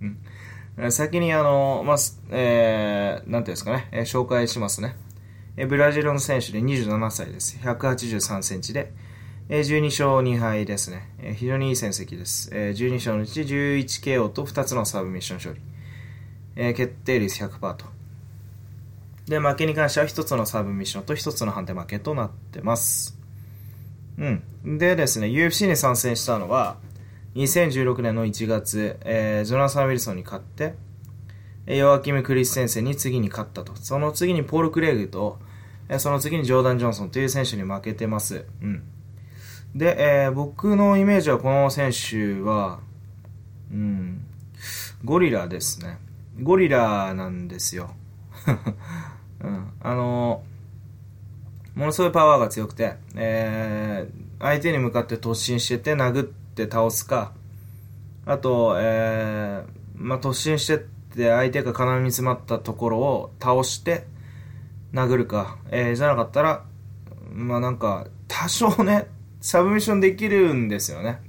[0.76, 1.96] うん、先にあの、まあ、
[2.30, 4.96] えー、なんていうんですかね、えー、紹介しますね。
[5.68, 7.58] ブラジルの選手で27歳です。
[7.62, 8.92] 183センチで、
[9.50, 11.34] 12勝2敗ですね。
[11.36, 12.50] 非常にいい戦績です。
[12.52, 15.56] 12勝のうち 11KO と2つのサブミッション勝
[16.54, 16.74] 利。
[16.74, 17.84] 決定率100%と。
[19.26, 23.18] で、負けに関しては1つのサブミッションと1つの判定負けとなってます。
[24.18, 24.78] うん。
[24.78, 26.76] でですね、UFC に参戦したのは、
[27.34, 30.74] 2016年の1月、えー、ジョナサン・ウィルソンに勝って、
[31.66, 33.74] ヨアキム・クリス先生に次に勝ったと。
[33.74, 35.40] その次にポール・クレイグと、
[35.98, 38.44] その次にジョーダン・ジョンソンという選手に負けてます。
[38.62, 38.84] うん。
[39.74, 42.80] で、えー、僕のイメージはこの選手は、
[43.70, 44.26] うん、
[45.04, 45.98] ゴリラですね。
[46.42, 47.90] ゴリラなんですよ。
[49.42, 50.42] うん、あの
[51.74, 57.32] ものすごいパワーが強くて、えー、相手に向かって突進してて殴って倒すか、
[58.26, 64.04] あと、えー、まあ、突進してって相手が金に詰まったところを倒して
[64.92, 66.64] 殴るか、えー、じゃなかったら、
[67.32, 69.06] まあなんか、多少ね、
[69.40, 71.20] サブミッションできるんですよね。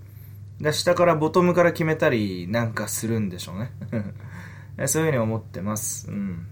[0.59, 3.71] で下からボトムから決めたりなんかするんでしょうね。
[4.87, 6.09] そういうふうに思ってます。
[6.09, 6.47] うん。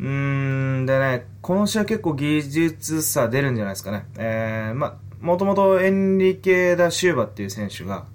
[0.00, 4.06] うーん、でね、この試合結構技術差出るんじゃないですかね。
[4.16, 8.06] えー、まもともとエンリケ・ダ・シューバっていう選手が、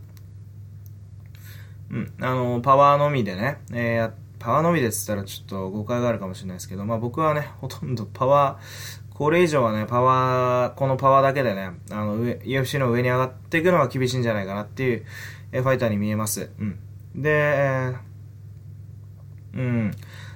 [1.91, 15.05] うん、あの、パワーのみでね、えー、パワーのみでって言ったらちょっと誤解があるかもしれないですけど、まあ僕はね、ほとんどパワー、これ以上はね、パワー、このパワーだけでね、あの、UFC の上に上がっていくのは厳しいんじゃないかなっていう、
[15.53, 16.49] えファイターに見えます。
[16.59, 16.77] うん。
[17.15, 17.95] で、え、
[19.53, 19.91] うん。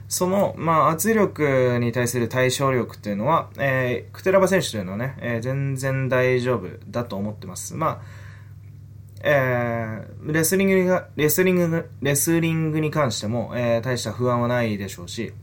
[0.07, 7.75] その、まあ、圧力に対する対処力っていうのは、えー、クテラバ選手というのはね、えー、全然大丈夫だと思ってます。
[7.75, 8.01] まあ、
[9.21, 15.33] えー、レスリングが、レスリング、レスリングに関しても、えー、大した不安はないでしょうし、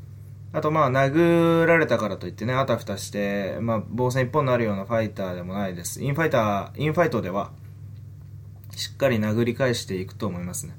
[0.55, 6.01] あとまあ、殴られたからといってね、あたふたして、まあ、防戦一本になるようなファイターでもないです。
[6.01, 7.51] インファイター、インファイトでは、
[8.77, 10.75] しっかり殴り返していくと思いますね。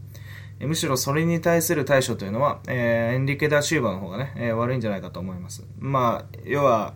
[0.61, 5.65] むしろそれに対する対処というのは、えー、エンリケ・ダ・シューバーの方がね、えー、悪いんじゃないかと思います。
[5.77, 6.93] まあ、要は、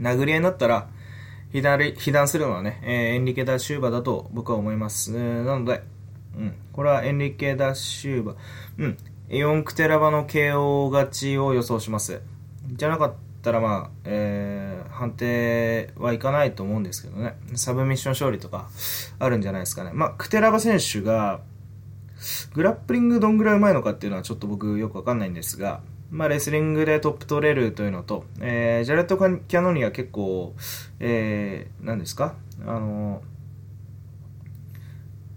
[0.00, 0.88] 殴り合いになったら、
[1.52, 5.12] 被弾被弾するのはね、えー、エンリケ・ダ・シューバーだと僕は思います。
[5.12, 5.84] えー、なので、
[6.36, 8.36] うん、これはエンリケ・ダ・シューバー、
[8.78, 8.96] うん、
[9.30, 12.20] エオン・クテラバの KO 勝ちを予想します。
[12.72, 18.68] じゃなかったら、まあ、えー、判定はいかないと思うんですけどね、サブミッション勝利とか
[19.18, 19.92] あるんじゃないですかね。
[19.94, 21.40] まあ、クテラバ選手が、
[22.52, 30.54] グラップリングどんぐらいうまいのかっていうのはちょっと僕よくわかんないんですが、まあ、レスリングでトップ取れるというのと、えー、ジャレット・キャノニは結構、
[31.00, 32.34] えー、何ですか？
[32.66, 33.22] あの、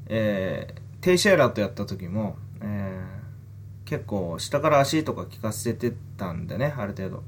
[0.07, 3.16] えー、テイシェーラーとやった時も、えー、
[3.87, 7.23] 結構下から足とか効かせてたんでね、ある程度。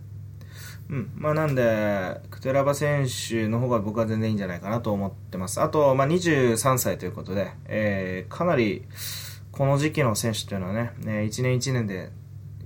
[0.89, 1.11] うん。
[1.15, 5.61] まあなんで、クテラバ選手の方が僕は全然いいんじゃないかなと思ってます。
[5.61, 8.83] あと、まあ23歳ということで、えー、かなり、
[9.53, 12.11] この時期の選手というのはね、ね1年1年で、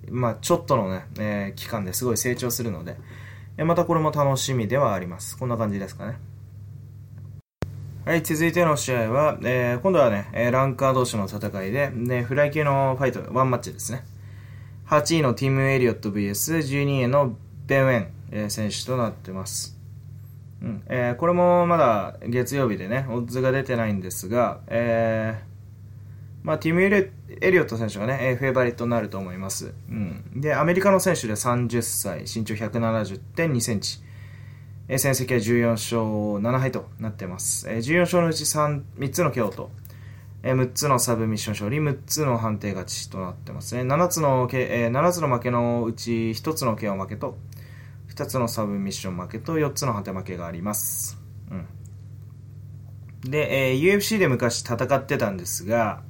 [0.10, 2.98] まあ、ちょっとのね、えー、期間ですごい成長するので、
[3.58, 5.38] えまたこれも楽しみではあります。
[5.38, 6.18] こんな感じですかね。
[8.06, 14.04] はい、続いての試合は、えー、今度はね、ランカー同士の戦いで、ね、フライ級のファイト、ワンマッチですね。
[14.89, 19.80] 8位のティム・エリオット VS12 位のベン・ウェン、えー、選手となってます。
[20.62, 29.74] うんえー、これもまだ月曜日でね、オッズが出てないんですが、えーまあ、ティム・エリオット選手がね、フェイバリットになると思います。
[29.89, 30.41] うん。
[30.41, 34.04] で、アメリカの選手で30歳、身長170.2センチ。
[34.88, 37.70] え戦績は14勝7敗となってます。
[37.70, 39.72] え14勝のうち 3, 3つの KO と、
[40.44, 43.84] え6つのサブミッション勝利、6つの判定勝ちとなってますね。
[43.84, 47.38] 7つの、え7つの負けのうち1つの KO 負けと、
[48.14, 51.18] 2つのサブミッション負けと4つの判定負けがあります。
[51.50, 53.32] うん。
[53.32, 56.02] で、えー、UFC で昔戦ってたんですが、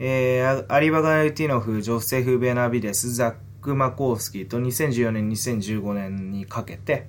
[0.00, 7.06] えー、アリバガ・ユティノフ、ジョセフ・ベナビデス、ザック・マコースキーと2014年、2015年にかけて、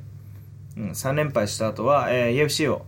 [0.78, 2.86] うん、3連敗した後は、えー、UFC を、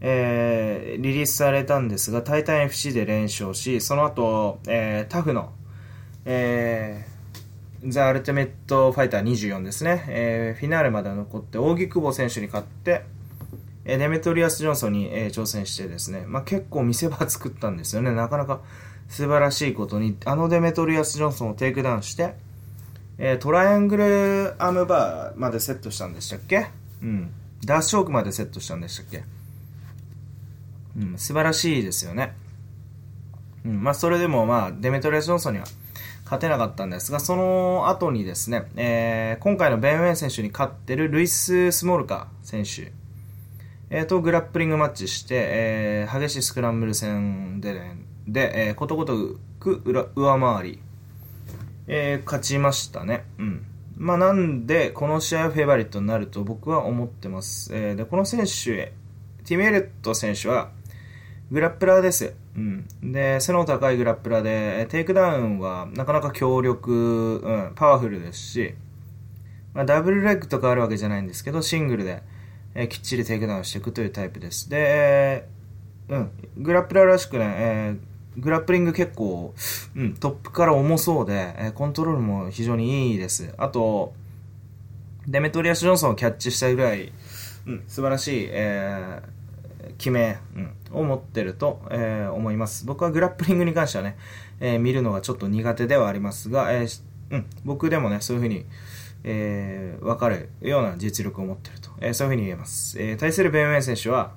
[0.00, 5.52] えー、リリースされたんですが、タイタン FC で連勝し、その後、えー、タフの、
[6.24, 13.02] えー、ザ・アルティメット・ファイター24ですね、えー、フィナーレまで残って、扇久保選手に勝って、
[13.84, 18.12] えデメトリアス・ジョンソンに、えー、挑戦してですね、まあ、結構見せ場作ったんですよね。
[18.12, 18.60] なかなか
[19.08, 22.34] 素晴らしいことに、あのデメトリアス・ジョンソンをテイクダウンして、
[23.18, 26.79] えー、トライアングルアームバーまでセットしたんでしたっけ？
[27.02, 27.30] うん。
[27.64, 29.22] ダースチョークまでセットしたんでしたっけ？
[30.96, 32.34] うん、素晴らしいですよね。
[33.64, 35.66] うん、まあ、それでもまあ、デメトリアス・ジョンソンには
[36.24, 42.92] 勝てなかったんですが、その後にですね、えー、今回のベン・ウェン選手に勝ってるルイス・スモルカ選手、
[43.90, 47.96] えー、とグラップリングマッチして、えー、激しいスクランブル戦で、ね、
[48.26, 50.80] で、えー、ことごとく上回り、
[51.88, 53.24] えー、勝ちましたね。
[53.38, 53.66] うん。
[54.00, 57.70] まあ、なんで、この試合はフェイバリットになると僕は思ってます。
[57.76, 58.94] えー、で、この選手、
[59.44, 60.70] ティム・エリオット選手は、
[61.50, 62.32] グラップラーです。
[62.56, 62.86] うん。
[63.02, 68.74] で、背の高いグラップラーで、テイクダウンはなかなか強力、うん、パワフルですし、
[69.74, 72.22] まあ、ダブルレッグとかあるわけじゃないんですけど、シングルで、
[72.74, 74.70] えー、きっちりテイクダウンしていくというタイプです。
[74.70, 75.46] で、
[76.08, 79.54] うん、グラップラーらしくね、えー、グラップリング結構、
[79.96, 83.52] うん、トップから重そうで、えー、コントロールも非常にいいです。
[83.58, 84.12] あと、
[85.26, 87.12] デメトリアス・ジョンソンをキャッチしたぐらい、
[87.66, 92.86] うん、素晴らしい、えー、決め、うん、を持ってると、えー、思います。
[92.86, 94.16] 僕はグラップリングに関してはね、
[94.60, 98.64] えー、見るのがちょっと苦手ではありますが、えーうん、僕でもね、そういうふうに、
[99.22, 103.00] えー、分かるような実力を持ってると、えー、そういうふうに言えます。
[103.00, 104.32] えー、対するベン・ウェン選手は、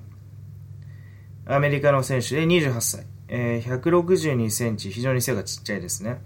[1.46, 6.20] アメリカの選手で28歳、えー、162センチ、非常に背がちっちゃいですね。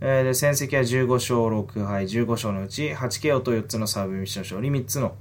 [0.00, 5.14] えー、で戦績は15勝6敗、15勝のうち 8KO と4つのサーブミッション勝利、3つの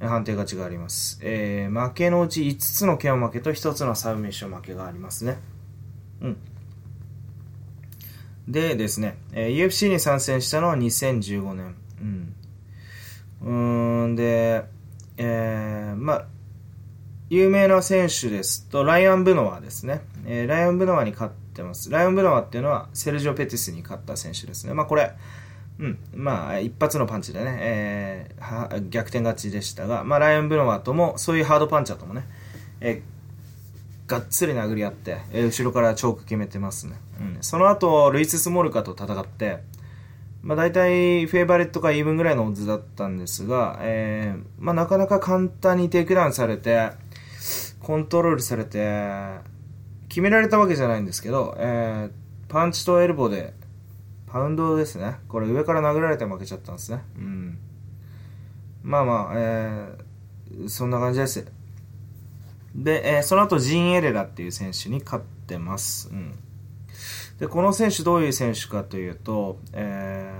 [0.00, 1.18] 判定勝ちがあります。
[1.22, 5.38] えー、負けのうち5つの KO 負けと1つのサーブミッション負けがありますね。
[6.22, 6.36] うん。
[8.48, 11.74] でですね、えー、UFC に参戦したのは2015年。
[13.42, 14.04] うん。
[14.04, 14.64] うん、で、
[15.18, 16.26] えー、まあ、
[17.28, 20.02] 有名な選手ですと、ライアン・ブノワですね。
[20.26, 21.90] えー、ライアン・ブノワに勝ってます。
[21.90, 24.74] ライアン・ブノワっていうのは、セルジオ・ペティスに勝った選手ですね。
[24.74, 25.12] まあ、これ、
[25.80, 32.24] うん、まあ、一発のパンチでね、えー、逆転勝ちでしたが、まあ、ライアン・ブノワとも、そういうハードパンチャーともね、
[32.80, 36.94] えー、がっつり殴り合って、えー、後ろからチョーク決めてますね。
[37.20, 39.64] うん、その後、ルイス・スモルカと戦って、
[40.42, 46.92] まあ、大体フェイバレットかイーブンぐらいのオッズだったんですが、えーまあ、なかなか簡単にテイクダウンされて、
[47.86, 49.38] コントロールされて、
[50.08, 53.54] 決められたわけじゃないんですけど、えー、パンチとエルボーで、
[54.26, 55.18] パウンドですね。
[55.28, 57.04] これ上から殴られて負けちゃったんですね。
[57.16, 57.58] うん。
[58.82, 61.46] まあまあ、えー、そんな感じです。
[62.74, 66.08] で、えー、その後ジン・エレラっていう選手に勝ってます。
[66.10, 66.34] うん。
[67.38, 70.34] で、この選手どういう選手かというと、え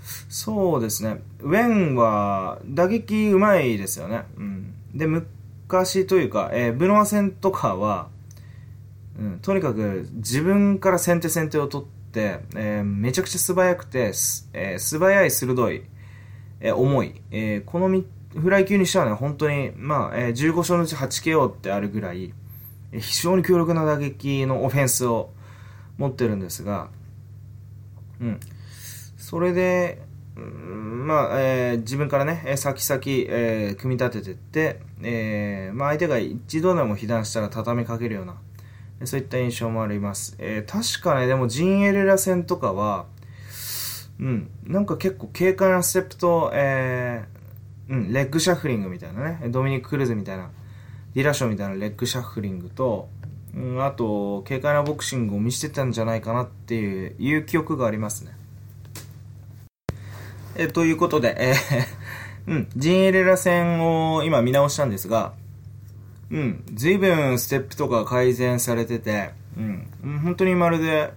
[0.00, 1.20] ー、そうですね。
[1.40, 4.22] ウェンは打撃うまいですよね。
[4.36, 4.74] うん。
[4.94, 5.08] で、
[5.68, 8.08] 昔というか、えー、ブノア戦とかは、
[9.18, 14.12] うん、とにかく自分から先手先手を取って、えー、めちゃくちゃ素早くて、
[14.52, 15.82] えー、素早い鋭い、
[16.60, 17.88] えー、重い、えー、この
[18.40, 22.32] フライ級にしてはね、本当に、まあ、えー、15勝のうち 8KO ってあるぐらい、
[22.92, 25.30] えー、非常に強力な打撃のオフェンスを
[25.98, 26.90] 持ってるんですが、
[28.20, 28.40] うん。
[29.16, 30.05] それで、
[30.36, 38.36] まあ、えー、自分からね、先々、えー、組み立ててって、えー、まあ、相手が一度でも被弾したら畳みかけるような、
[39.04, 40.36] そういった印象もあります。
[40.38, 43.06] えー、確かね、でもジンエレラ戦とかは、
[44.20, 50.50] うん、なんか結構軽快なステップと、えー、うん、レッグシャッフリングみたいなね、ドミニク・クルーズみたいな、
[51.14, 53.08] ディラショーみたいなレッグシャッフリングと、
[53.54, 58.36] うん、あと、軽快なボクシングを見せてたんじゃないかなっていう、いう記憶がありますね。
[60.58, 61.86] えということで、えー、
[62.50, 65.34] うん、ジンエレラ戦を今見直したんですが、
[66.30, 71.12] うん、随分ステップとか改善されてて、うん、本当にまるで、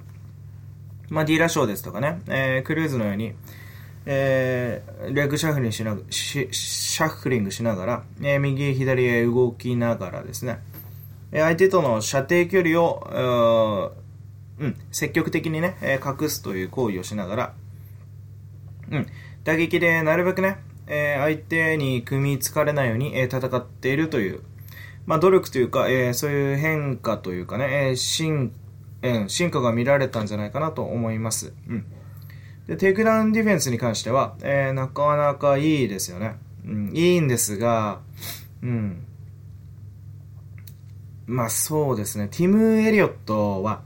[1.10, 3.34] まあ、ディーラーショーですとかね、えー、クルーズのように、
[4.06, 10.60] えー、レッグシャッフリングしなシャッフリングしながら、えー、右左へ動きながらですね、
[11.32, 13.94] 相手との射程距離を、
[14.60, 17.54] うん、積極的にね、隠すという行為をしながら、
[18.92, 19.08] うん、
[19.44, 24.42] 打撃でなるべくね、えー、相手に組みつかれないように、えー、戦っているという、
[25.06, 28.54] まあ、努力というか、えー、そういう変化というかね、えー進
[29.02, 31.54] えー、進化が見られたんじゃないかなと思います。
[31.68, 31.86] うん。
[32.68, 36.36] で、テイクダウンディフェンスに関しては、えー、なかなかいいですよね。
[36.66, 38.02] うん、いいんですが、
[38.62, 39.06] うん。
[41.26, 43.82] まあそうですね、ティム・エリオットは、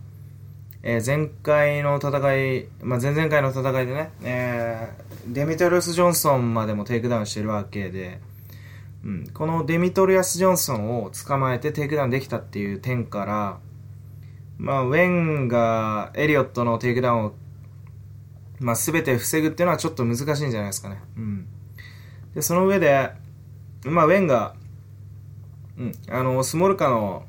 [0.85, 2.09] えー、前回の戦
[2.55, 8.19] い、まあ、前々回の戦いでね、えー、デミトリアス・ジョンソンまでもテイクダウンしてるわけで、
[9.05, 13.59] うん、このデミトリアス・ジョンソンを捕まえてテイクダウンできたっていう点から、
[14.57, 17.33] まあ、ウェンがエリオットのテイクダウンを、
[18.59, 21.01] まあ、全て防ぐっていうのはちょっと難しいんじゃないですかね。
[21.15, 21.47] うん。
[22.35, 23.11] で、その上で、
[23.85, 24.55] まあ、ウェンが、
[25.77, 27.25] うん、あの、スモルカの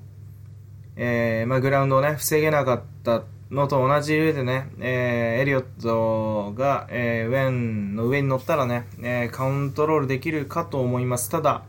[0.96, 11.28] えー、まあ、グラウンドをね、防げなかったのと同じ上でね、えー、エリオットが、えー、ウェンの上に乗ったらね、えー、コントロールできるかと思います。
[11.30, 11.62] ただ、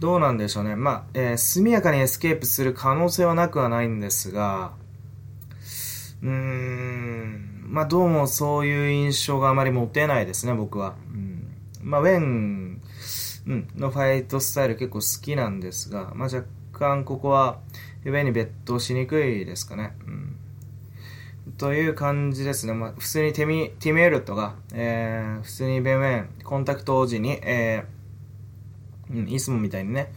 [0.00, 0.76] どうなんでしょうね。
[0.76, 4.72] まあ、えー、速やかにエスケープする可能性はなくはないんですが、
[6.22, 10.94] うーん、まあ、どうもそういう印象があまり持てないですね、僕は。
[11.12, 11.48] うん、
[11.82, 12.80] まあ、ウェン、
[13.46, 17.58] うん、のファイトスタイル結構好きなんですが、まあ、若干ここは
[18.10, 19.92] ウェンにベットしにくいですかね。
[20.06, 20.36] うん、
[21.58, 22.74] という感じですね。
[22.74, 30.12] まあ、普通にティム・エリオットが、えー、普通にベン・ウェン、コンタクト時に、えー、うん、いつもみたいにね、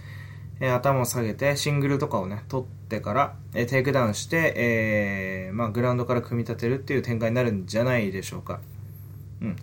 [0.59, 8.59] えー、頭を下げてシングルとかをね、取ってから、えー、テイクダウンして、えー、まあ、グラウンドから組み立てるっていう展開になるんじゃないでしょうか。
[9.41, 9.55] うん。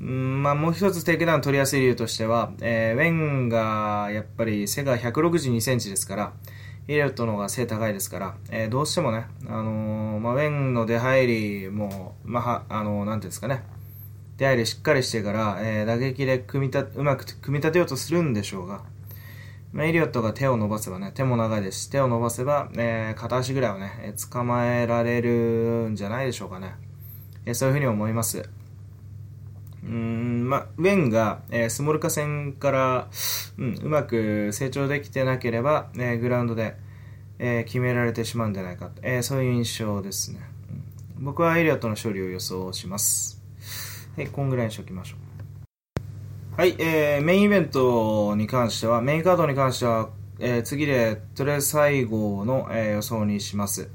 [0.00, 6.32] うんまあ、もう一つテイクダウン取りやすい理由としては、えー、ウェンがやっぱり背が162センチですから、
[6.90, 13.62] エリオットの方が背高いですから、えー、どうしてもね、あのー、まあ、ウェンの出入りも、まあ、あのー、なんていうんですかね、
[14.38, 18.82] 出入りしっかりしてから、えー、打撃で組み立うまく組み立てようとするんでしょうが、
[19.72, 26.74] まあ、イリオットが手を伸ばせばね、手も長いですし、手を伸ばせば、えー、片足ぐらいはね、え、捕まえられるんじゃないでしょうかね。
[27.46, 28.50] えー、そういうふうに思います。
[29.82, 33.08] うんまウェンが、えー、スモル化戦から、
[33.58, 36.76] うん、うまく成長できてなければ、えー、グラウンドで、
[37.38, 40.40] えー、決められてしまうんじゃないか、え、そういう印象ですね、
[41.18, 43.40] うん、僕はエリアットの勝利を予想します。
[44.16, 46.60] はいこんぐらいにしておきましょう。
[46.60, 50.10] はい、え、メインイベントに関してはメインカードに関しては、
[50.40, 53.88] え、次でトレ最後の、え、予想にします。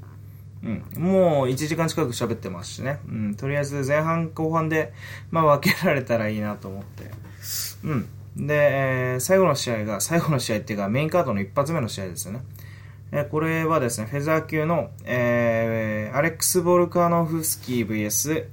[0.66, 4.92] うん、もう1時間近く喋ってますしね、うん、とりあえず前半後半で、
[5.30, 7.10] まあ、分けられたらいいなと思って、
[7.84, 8.08] うん、
[8.46, 12.40] で、えー、最後の試合が、最後の試合っていうかメインカードの一発目の試合ですよね。
[13.12, 18.46] えー、これはですね、フェザー級の、えー、アレックス・ボルカーノフスキー VS、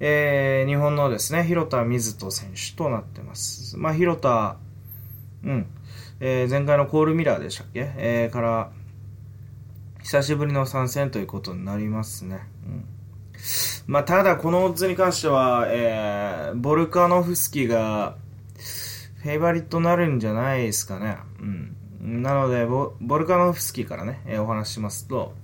[0.00, 3.78] えー、日本のですね、広田水戸選手となってます。
[3.78, 4.58] まあ、広田、
[5.42, 5.66] うん、
[6.20, 7.90] えー、前回のコールミラーでしたっけ？
[7.96, 8.70] えー、から、
[10.06, 12.38] 久しぶりの参戦ということになりますね。
[12.64, 12.84] うん。
[13.88, 18.16] まあ、ただ、このオッズに関しては、えー、ボルカノフスキが、
[19.24, 21.16] フェイバリットになるんじゃないですかね。
[21.40, 21.44] う
[22.06, 22.22] ん。
[22.22, 25.34] なので、ボボルカノフスキからね、えー、お話ししますと、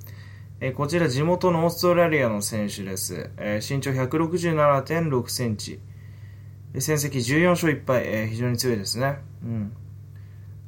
[0.61, 3.31] えー、こちら地元のオーストラリアの選手です。
[3.39, 5.81] えー、身長167.6センチ。
[6.79, 9.19] 戦績14勝1敗、えー、非常に強いですね。
[9.43, 9.77] うん。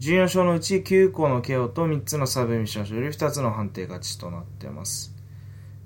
[0.05, 5.15] 14勝のうち9個の KO と3つのサブミッション勝利、2つの判定勝ちとなっています。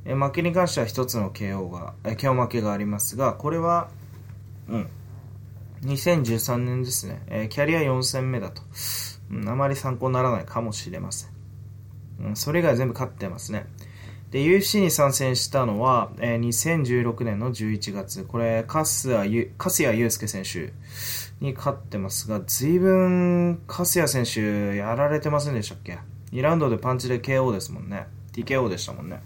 [0.04, 3.90] え負けに関しては1つの KO が、え KO 負けがありますが、これは、
[4.68, 4.88] うん、
[5.84, 8.60] 2013年ですね、えキャリア4戦目だと、
[9.30, 11.30] うん、あまり参考にならないかもしれません。
[12.24, 13.66] うん、それ以外全部勝ってますね。
[14.32, 18.24] で、UFC に参戦したのは、えー、2016年の11月。
[18.24, 20.72] これ、カス谷祐介選手
[21.40, 25.98] に勝ってますが、随分、カスヤ選手やられてませんでしたっけ
[26.32, 28.06] ?2 ラウンドでパンチで KO ですもんね。
[28.32, 29.22] TKO でしたもんね。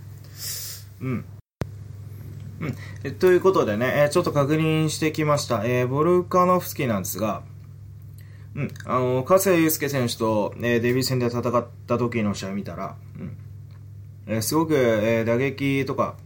[1.01, 1.25] うん。
[2.61, 3.15] うん。
[3.17, 5.65] ということでね、え、ちょっと確認してきました。
[5.65, 7.43] えー、ボルカノフスキーなんですが、
[8.55, 8.69] うん。
[8.85, 13.37] あの、加瀬祐介選手と、えー、デビュー戦で戦った時の試合見たら、うん。
[14.27, 16.17] えー、すごく、えー、打撃とか、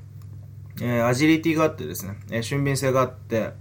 [0.80, 3.52] えー、アジリティがあってですね、えー、俊敏性があって、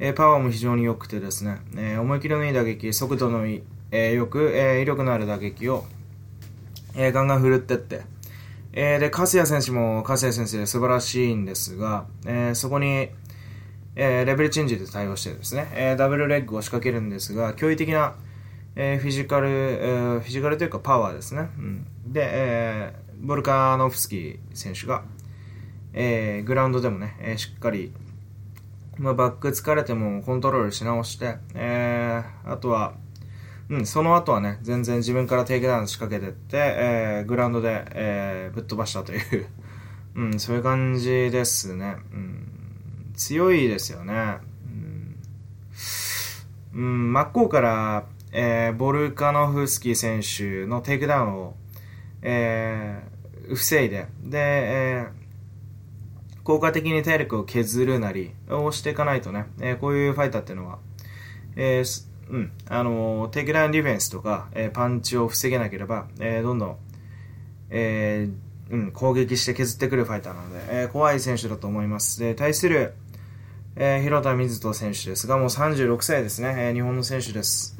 [0.00, 5.84] えー、パワーも非常に良くてですね、えー、思い切りのいい打撃、速度のいい、えー、よく、えー、威力のある打撃を、
[6.94, 8.02] えー、ガンガン振るってって、
[8.72, 13.08] えー、で、カスヤ選手もカスヤ先生素晴らしいんですが、えー、そこに、
[13.96, 18.14] えー、レベルチェンジで対応してですね、えー、ダブルレッグを仕掛けるんですが、驚異的な、
[18.76, 21.48] えー、フィジカル、えー、フィジカルというかパワーですね。
[21.58, 25.02] うん、で、えー、ボルカノフスキー選手が、
[25.92, 27.92] えー、グラウンドでもね、えー、しっかり、
[28.98, 32.94] まあ、バック疲れてもコントロールし直して、えー、あとは、
[33.68, 39.46] うん、その後はね、全然自分からテイクダウン仕掛けてって、えー、グラウンドで、えー、ぶっ飛ばしたという
[40.16, 41.96] うん、そういう感じですね。
[42.12, 44.38] うん、強いですよね。
[46.74, 51.54] うん、うん、真っ向から、えー、ボルカノフスキー選手のテイクダウンを
[52.22, 55.08] えー、防いで、で、えー、
[56.48, 60.78] 効果的に体力を削るなりをしていかないとね、え、こういうファイターっていうのは、
[61.56, 61.82] え、
[62.30, 66.76] うん、あのテイクダウンディフェンスとか、え、パンチを防げなければ、えー、どんどん、
[67.68, 72.18] えー、うん、攻撃して削ってくるファイターなので、え、怖い選手だと思います。
[72.18, 72.94] で、対する、
[73.76, 77.78] え、広田瑞人選手ですが、もう36歳ですね、え、日本の選手です。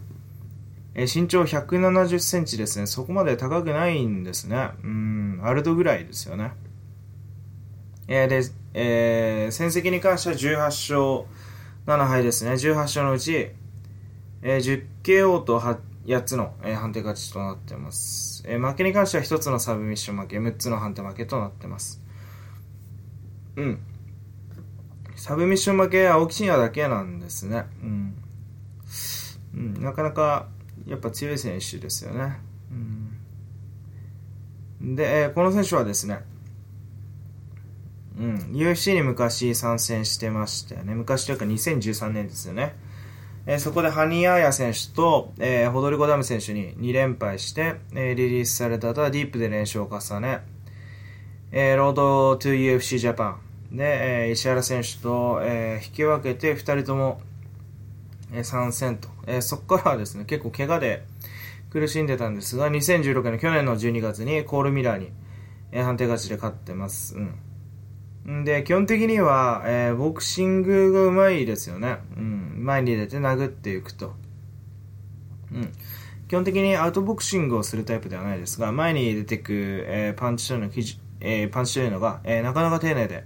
[0.94, 2.84] え、身長170センチですね。
[2.84, 4.72] そこまで高くないんですね。
[4.84, 6.52] うん、アルドぐらいですよね。
[8.08, 8.42] えー、で、
[8.72, 11.28] えー、戦績に関しては18勝
[11.86, 12.52] 7敗ですね。
[12.52, 13.50] 18勝のうち、
[14.42, 18.42] えー、10KO と8つの、えー、判定勝ちとなっています。
[18.46, 22.02] えー、負けに関しては1つのサブミッション負け、6つの判定負けとなってます。
[23.56, 23.78] うん。
[25.14, 27.66] サブミッション負けは、青木真也だけなんですね。
[27.82, 28.16] うん。
[29.54, 30.48] うん、なかなか、
[30.86, 32.38] やっぱ強い選手ですよね。
[32.72, 33.18] うん
[34.80, 36.20] で、えー、この選手はですね、
[38.18, 40.94] うん、UFC に昔参戦してましたよね。
[40.94, 42.74] 昔というか2013年ですよね。
[43.46, 50.40] えー、そこでハニ・ヤヒーラ選手と、えー、ホドリゴ・ダム選手に2連敗して、えー、リリースされた後はディープで連勝を重ね、
[51.52, 53.38] えー、ロード・トゥ・ UFC ジャパ
[53.72, 57.20] ンで、えー、石原選手と、えー、引き分けて2人とも、
[58.32, 61.04] えー、参戦と、えー、そこからはですね、結構怪我で
[61.70, 65.10] 苦しんでたんですが、2016年の去年の12月にコール・ミラーに、
[65.70, 67.16] えー、判定勝ちで勝ってます。
[67.16, 67.38] うん
[68.44, 71.96] で、基本的には、えー、ボクシングがうまいですよね。
[72.14, 72.56] うん。
[72.58, 74.14] 前に出て殴っていくと。
[75.50, 75.72] うん。
[76.28, 79.52] 基本的にアウトボクシングをするタイプではないですが、前に出てく、
[79.86, 80.70] えー、パンチというの
[81.20, 83.24] えー、パンチというのが、え、なかなか丁寧で、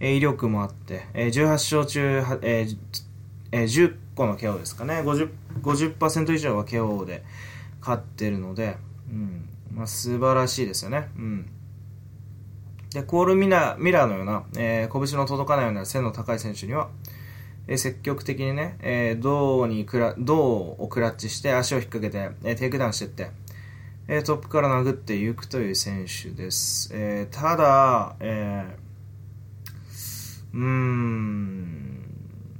[0.00, 2.68] え、威力もあって、え、18勝中、え
[3.52, 5.00] え、10個の KO ですかね。
[5.00, 5.30] 50%,
[5.62, 7.24] 50以上は KO で
[7.80, 8.76] 勝ってるので、
[9.10, 9.48] うん。
[9.72, 11.08] まあ、素晴らしいですよね。
[11.16, 11.50] うん。
[12.96, 16.88] で、コールミラミラーのような、えー、拳の届かないような背の高い選手には、
[17.68, 23.30] えー、積極的にね、えー、胴にクラ、胴をクラッチして足を引っ掛けて、えー、テイクダウンしていって、
[24.08, 26.88] えー、トップから殴っていくという選手です。
[26.94, 32.02] えー、ただ、えー、うーん、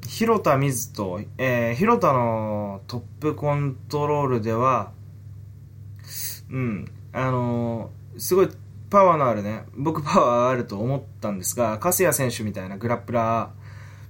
[0.07, 4.93] 広田瑞人、えー、広田のトップコントロールでは、
[6.51, 8.51] うん、あのー、すごい
[8.91, 13.51] パワーのあるね、僕パワーあると思ったんですが、粕谷選手みたいなグラップラ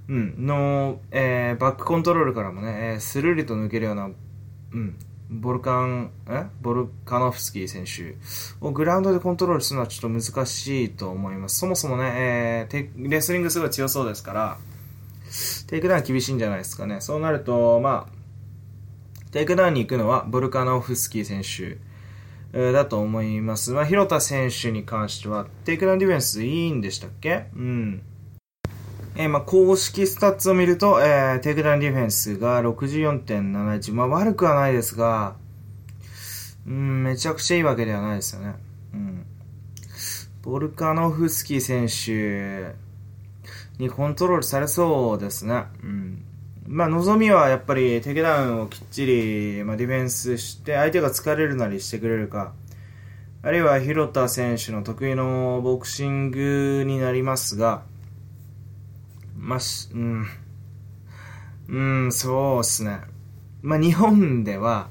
[0.08, 4.08] ー、うん、の、えー、バックコントロールからもね、えー、スルリと抜けるような、
[4.72, 4.96] うん、
[5.28, 6.46] ボルカン、え？
[6.60, 8.16] ボルカノフスキー選手
[8.60, 11.58] をグラウンドでコントロールするのはちょっと難しいと思います。
[11.58, 14.58] そもそもね、えー、レスリングすごい強そうですから、
[15.66, 17.00] テイクダウン厳しいんじゃないですかね。
[17.00, 21.78] そうなると、まあ、テイクダウンに行くのはボルカノフスキー選手、
[22.52, 23.72] だと思います。
[23.72, 27.46] まあ、広田選手に関しては、テイクダウンディフェンスいいんでしたっけ？
[27.54, 28.02] うん。
[29.14, 33.94] えー、まあ、公式スタッツを見ると、えー、テイクダウンディフェンスが64.71。
[33.94, 35.36] まあ、悪くはないですが、
[36.66, 38.54] うん、めちゃくちゃいいわけではないですよね。
[38.92, 39.26] うん。
[40.42, 42.74] ボルカノフスキー選手
[43.82, 45.64] にコントロールされそうですね。
[45.82, 46.22] うん。
[46.68, 52.52] まあ、望みはやっぱりテイクダウンをきっちり、まあ、ディフェンスして相手が疲れるなりしてくれるか、
[53.42, 57.82] あるいは広田選手の得意のボクシングになりますが、
[59.38, 59.58] まあ、
[59.94, 60.26] うん、
[61.68, 63.00] うん、そうですね。
[63.62, 64.88] まあ、日本では、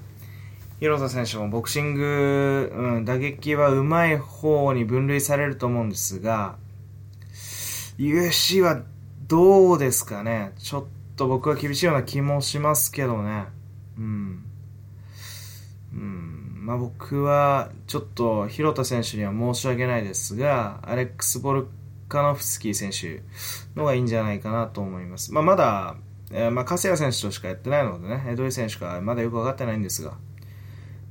[0.80, 6.56] 広田選手もボクシング、うん、打撃は上手い方に分類されると思うんですが、
[7.98, 8.82] UFC は
[9.28, 10.52] どうですかね？
[10.58, 10.86] ちょっ
[11.16, 13.46] と僕は厳しいような気もしますけどね。
[13.98, 14.46] うん。
[15.94, 16.66] うん。
[16.66, 21.68] まあ僕は、ちょっと、広田選手には申し訳ないですが、アレックス・ボル
[22.10, 23.24] カノフスキー選手
[23.80, 25.34] のがいいんじゃないかなと思います。
[25.34, 25.96] まあまだ、
[26.32, 30.18] えー、まあ、加谷選手としかやってないのでね、どういう選手かまだよく分かってないんですが、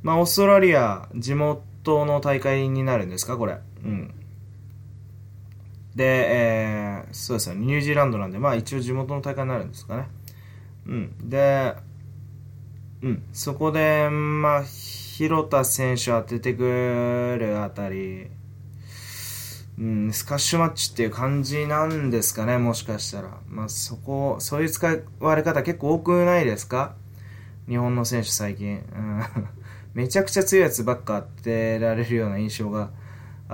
[0.03, 3.59] まあ、オーストラリア、地元の大会になるんですか、これ。
[3.85, 4.15] うん。
[5.95, 10.09] で、えー、そうですね、ニュージーランドなんで、まあ一応地元の大会になるんですかね。
[10.87, 11.29] うん。
[11.29, 11.75] で、
[13.03, 18.29] うん、そこで、まあ、広田選手当ててくるあたり、
[19.79, 23.39] うん、スカッシュマッチっていう感じなんですかね、もしかしたら。
[23.49, 24.87] まあ、そこ、そういう使
[25.21, 26.95] われ方結構多くないですか？
[27.69, 28.85] 日本の選手最近。
[28.95, 29.23] うん、
[29.95, 32.91] めちゃくちゃ強いやつばっか当てられるような印象が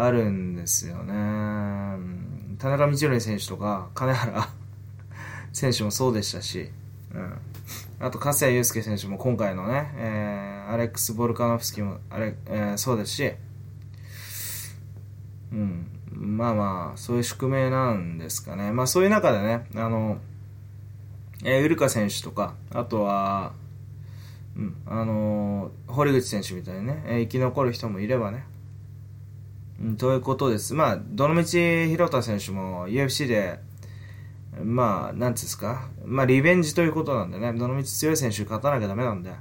[0.05, 1.15] あるんですよね。
[2.59, 4.49] 田中道則選手とか、金原
[5.53, 6.71] 選手もそうでしたし、
[7.15, 7.39] うん。
[7.99, 13.33] あと、加谷祐介選手も今回のね、えー、アレックス・ボルカノフスキも、あれ、えー、そうですし、
[15.53, 15.87] うん。
[16.13, 18.73] まあまあ、そういう宿命なんですかね。
[18.73, 20.19] まあそういう中でね、あの、
[21.45, 23.53] えー、ウルカ選手とか、あとは、
[24.57, 28.45] うん、あのー、堀口選手みたいにね、えー、生き残る人もいればね、
[29.81, 30.75] うん、ということです。
[30.75, 33.61] まあ、どのみち、広田選手も UFC で、
[34.63, 39.33] まあ、なんですか、まあ、リベンジということなんでね、どのみち強い選手勝たなきゃダメなんで、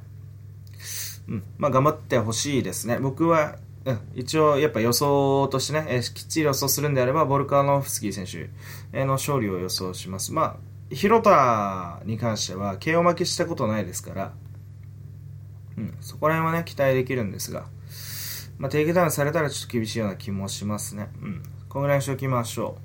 [1.28, 3.00] うん、まあ、頑張ってほしいですね。
[3.00, 8.50] 僕は、うん、一応、やっぱ予想としてね、えー、きっちり予想するんであれば、ボルカーノフスキー選手
[9.06, 10.32] の勝利を予想します。
[10.32, 10.56] まあ、
[10.96, 14.34] 広田に関しては、KO 負けしたことないですから、
[15.78, 17.66] うん、そこら辺はね、期待できるんですが、
[18.60, 21.07] まあ、テイクダウンされたらちょっと厳しいような気もしますね。
[21.22, 21.43] うん。
[21.70, 22.78] このぐらいにしておきましょ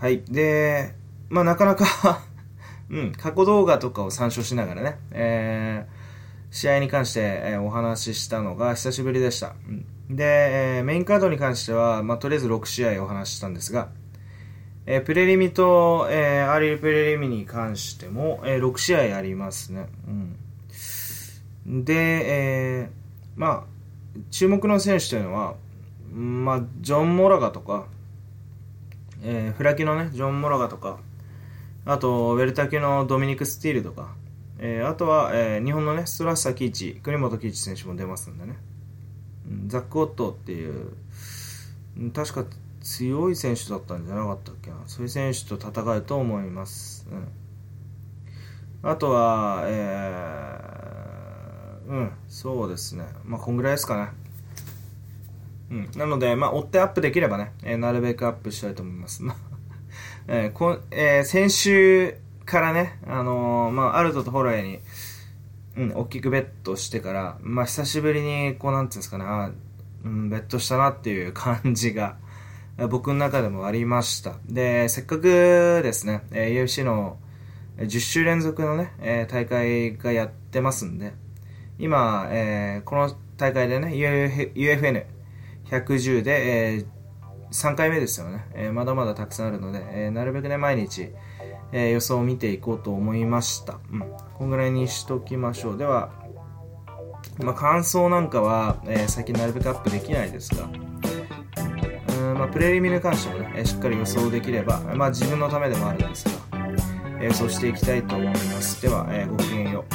[0.00, 0.04] う。
[0.04, 0.22] はい。
[0.28, 0.94] で、
[1.28, 2.20] まあ、なかなか
[2.90, 9.54] うん、過去動画とかを参照しながらね、えー、試合に関して、えー、お話ししたのが久しぶりでした。
[9.68, 10.16] うん。
[10.16, 13.88] で、えーメインカードに関しては、まあ、とりあえず6試合お話ししたんですが、
[14.86, 19.86] えープレリミと、えーアリープレリミに関しても、えー6試合ありますね。
[21.66, 21.84] うん。
[21.84, 23.04] で、えー
[23.36, 23.73] まあ、
[24.30, 25.54] 注目の選手というのは、
[26.12, 27.86] まあ、ジョン・モラガとか、
[29.22, 30.98] えーフラキのね、ジョン・モラガとか、
[31.86, 34.14] あと、ウェルタ級のドミニク・スティールとか、
[34.58, 38.56] えーあとは、えー日本のね、ストラッサ・キイチ、国本キイチ選手も出ますんでね。
[39.66, 40.92] ザック・オットっていう、
[42.12, 42.44] 確か
[42.80, 44.76] 強い選手だったんじゃなかったっけな。
[44.86, 47.06] そういう選手と戦うと思います。
[47.10, 48.88] うん。
[48.90, 50.73] あとは、えー、
[51.86, 53.04] うん、そうですね。
[53.24, 54.08] まあ、こんぐらいですかね。
[55.70, 55.90] うん。
[55.98, 59.22] なので、まあ、追ってアップできればね、えーなるべくアップしたいと思います。
[60.28, 62.16] えーこえー先週
[62.46, 64.80] からね、あのーまあ、アルトとホロエに、
[65.76, 69.50] うん、大きくベットしてから、まあ、久しぶりに、こう、なんていうんですかね、あ
[70.04, 72.16] うん、ベットしたなっていう感じが、
[72.90, 74.36] 僕の中でもありました。
[74.46, 77.18] で、せっかくですね、えー UFC の
[77.78, 81.14] 10週連続のね、えー大会がやってますんで、
[81.78, 86.86] 今、えーこの大会でね、UFN110 で、えー
[87.52, 91.10] 3回目ですよね、えーまだまだたくさんあるので、えーなるべくね、毎日、
[91.72, 93.78] えー予想を見ていこうと思いました。
[93.92, 94.00] うん。
[94.38, 95.78] こんぐらいにしときましょう。
[95.78, 96.10] では、
[97.42, 100.68] まあ、感想なんかは、えー最近なるべくアップできないですが、う
[102.34, 106.30] んまあ、プレリミに関してもね、えーしっかり予想できれば、まあ、自分のためでもあるんですが、
[107.20, 108.82] え予想していきたいと思います。
[108.82, 109.93] では、えーごきげんよう。